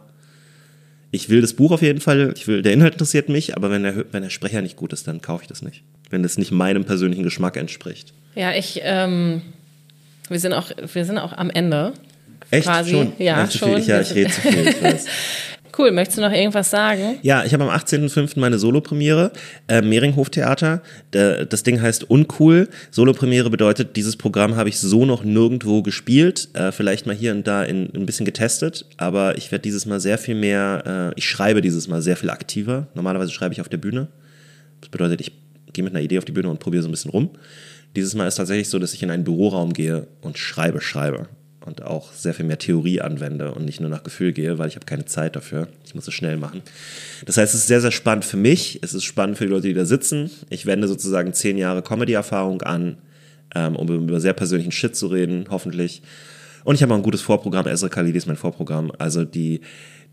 [1.10, 3.82] ich will das Buch auf jeden Fall, ich will, der Inhalt interessiert mich, aber wenn
[3.82, 5.82] der, wenn der Sprecher nicht gut ist, dann kaufe ich das nicht.
[6.08, 8.14] Wenn das nicht meinem persönlichen Geschmack entspricht.
[8.34, 9.42] Ja, ich, ähm,
[10.30, 11.92] wir sind auch, wir sind auch am Ende.
[12.50, 12.64] Echt?
[12.64, 12.92] Quasi.
[12.92, 13.12] Schon?
[13.18, 13.68] Ja, zu schon.
[13.70, 13.78] Viel.
[13.80, 14.74] Ich, ja, ich rede zu viel, ich.
[15.80, 17.18] Cool, möchtest du noch irgendwas sagen?
[17.22, 18.38] Ja, ich habe am 18.05.
[18.38, 19.32] meine Solopremiere,
[19.66, 20.82] äh, Mehringhof-Theater.
[21.10, 22.68] Das Ding heißt Uncool.
[22.90, 26.50] Solopremiere bedeutet, dieses Programm habe ich so noch nirgendwo gespielt.
[26.52, 30.00] Äh, vielleicht mal hier und da in, ein bisschen getestet, aber ich werde dieses Mal
[30.00, 32.88] sehr viel mehr, äh, ich schreibe dieses Mal sehr viel aktiver.
[32.92, 34.08] Normalerweise schreibe ich auf der Bühne.
[34.82, 35.32] Das bedeutet, ich
[35.72, 37.30] gehe mit einer Idee auf die Bühne und probiere so ein bisschen rum.
[37.96, 41.28] Dieses Mal ist tatsächlich so, dass ich in einen Büroraum gehe und schreibe, schreibe
[41.64, 44.76] und auch sehr viel mehr Theorie anwende und nicht nur nach Gefühl gehe, weil ich
[44.76, 45.68] habe keine Zeit dafür.
[45.84, 46.62] Ich muss es schnell machen.
[47.26, 48.78] Das heißt, es ist sehr, sehr spannend für mich.
[48.82, 50.30] Es ist spannend für die Leute, die da sitzen.
[50.48, 52.96] Ich wende sozusagen zehn Jahre Comedy-Erfahrung an,
[53.54, 56.02] ähm, um über sehr persönlichen Shit zu reden, hoffentlich.
[56.64, 57.66] Und ich habe auch ein gutes Vorprogramm.
[57.66, 58.92] Ezra Khalidi ist mein Vorprogramm.
[58.98, 59.60] Also die,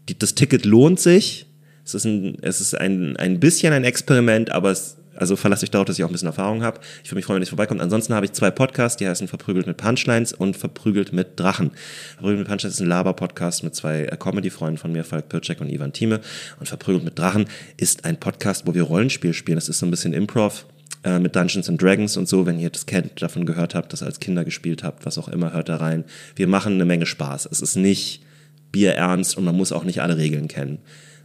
[0.10, 1.46] die, das Ticket lohnt sich.
[1.86, 5.72] Es ist, ein, es ist ein, ein bisschen ein Experiment, aber es also verlasse ich
[5.72, 6.80] darauf, dass ich auch ein bisschen Erfahrung habe.
[7.04, 7.82] Ich würde mich freuen, wenn ich vorbeikommt.
[7.82, 11.72] Ansonsten habe ich zwei Podcasts, die heißen Verprügelt mit Punchlines und Verprügelt mit Drachen.
[12.14, 15.70] Verprügelt mit Punchlines ist ein Laber-Podcast mit zwei äh, Comedy-Freunden von mir, Falk Pircek und
[15.70, 16.22] Ivan Thieme.
[16.60, 17.46] Und Verprügelt mit Drachen
[17.78, 19.58] ist ein Podcast, wo wir Rollenspiel spielen.
[19.58, 20.66] Das ist so ein bisschen Improv
[21.04, 22.46] äh, mit Dungeons and Dragons und so.
[22.46, 25.54] Wenn ihr das kennt, davon gehört habt, das als Kinder gespielt habt, was auch immer,
[25.54, 26.06] hört da rein.
[26.36, 27.48] Wir machen eine Menge Spaß.
[27.52, 28.24] Es ist nicht
[28.72, 30.80] bierernst und man muss auch nicht alle Regeln kennen.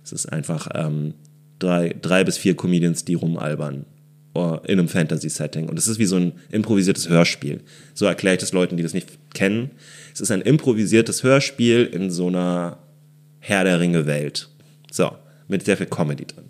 [0.05, 1.15] Es ist einfach ähm,
[1.63, 3.85] drei, drei bis vier Comedians, die rumalbern
[4.37, 5.69] uh, in einem Fantasy-Setting.
[5.69, 7.61] Und es ist wie so ein improvisiertes Hörspiel.
[7.95, 9.71] So erkläre ich das Leuten, die das nicht kennen.
[10.13, 12.79] Es ist ein improvisiertes Hörspiel in so einer
[13.41, 14.49] Herr der Ringe-Welt.
[14.91, 15.13] So,
[15.49, 16.45] mit sehr viel Comedy drin.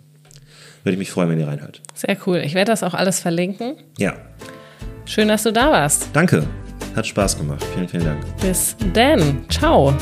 [0.83, 1.81] Würde ich mich freuen, wenn ihr reinhört.
[1.93, 2.41] Sehr cool.
[2.43, 3.75] Ich werde das auch alles verlinken.
[3.97, 4.15] Ja.
[5.05, 6.09] Schön, dass du da warst.
[6.13, 6.45] Danke.
[6.95, 7.63] Hat Spaß gemacht.
[7.73, 8.37] Vielen, vielen Dank.
[8.41, 9.45] Bis dann.
[9.49, 9.93] Ciao.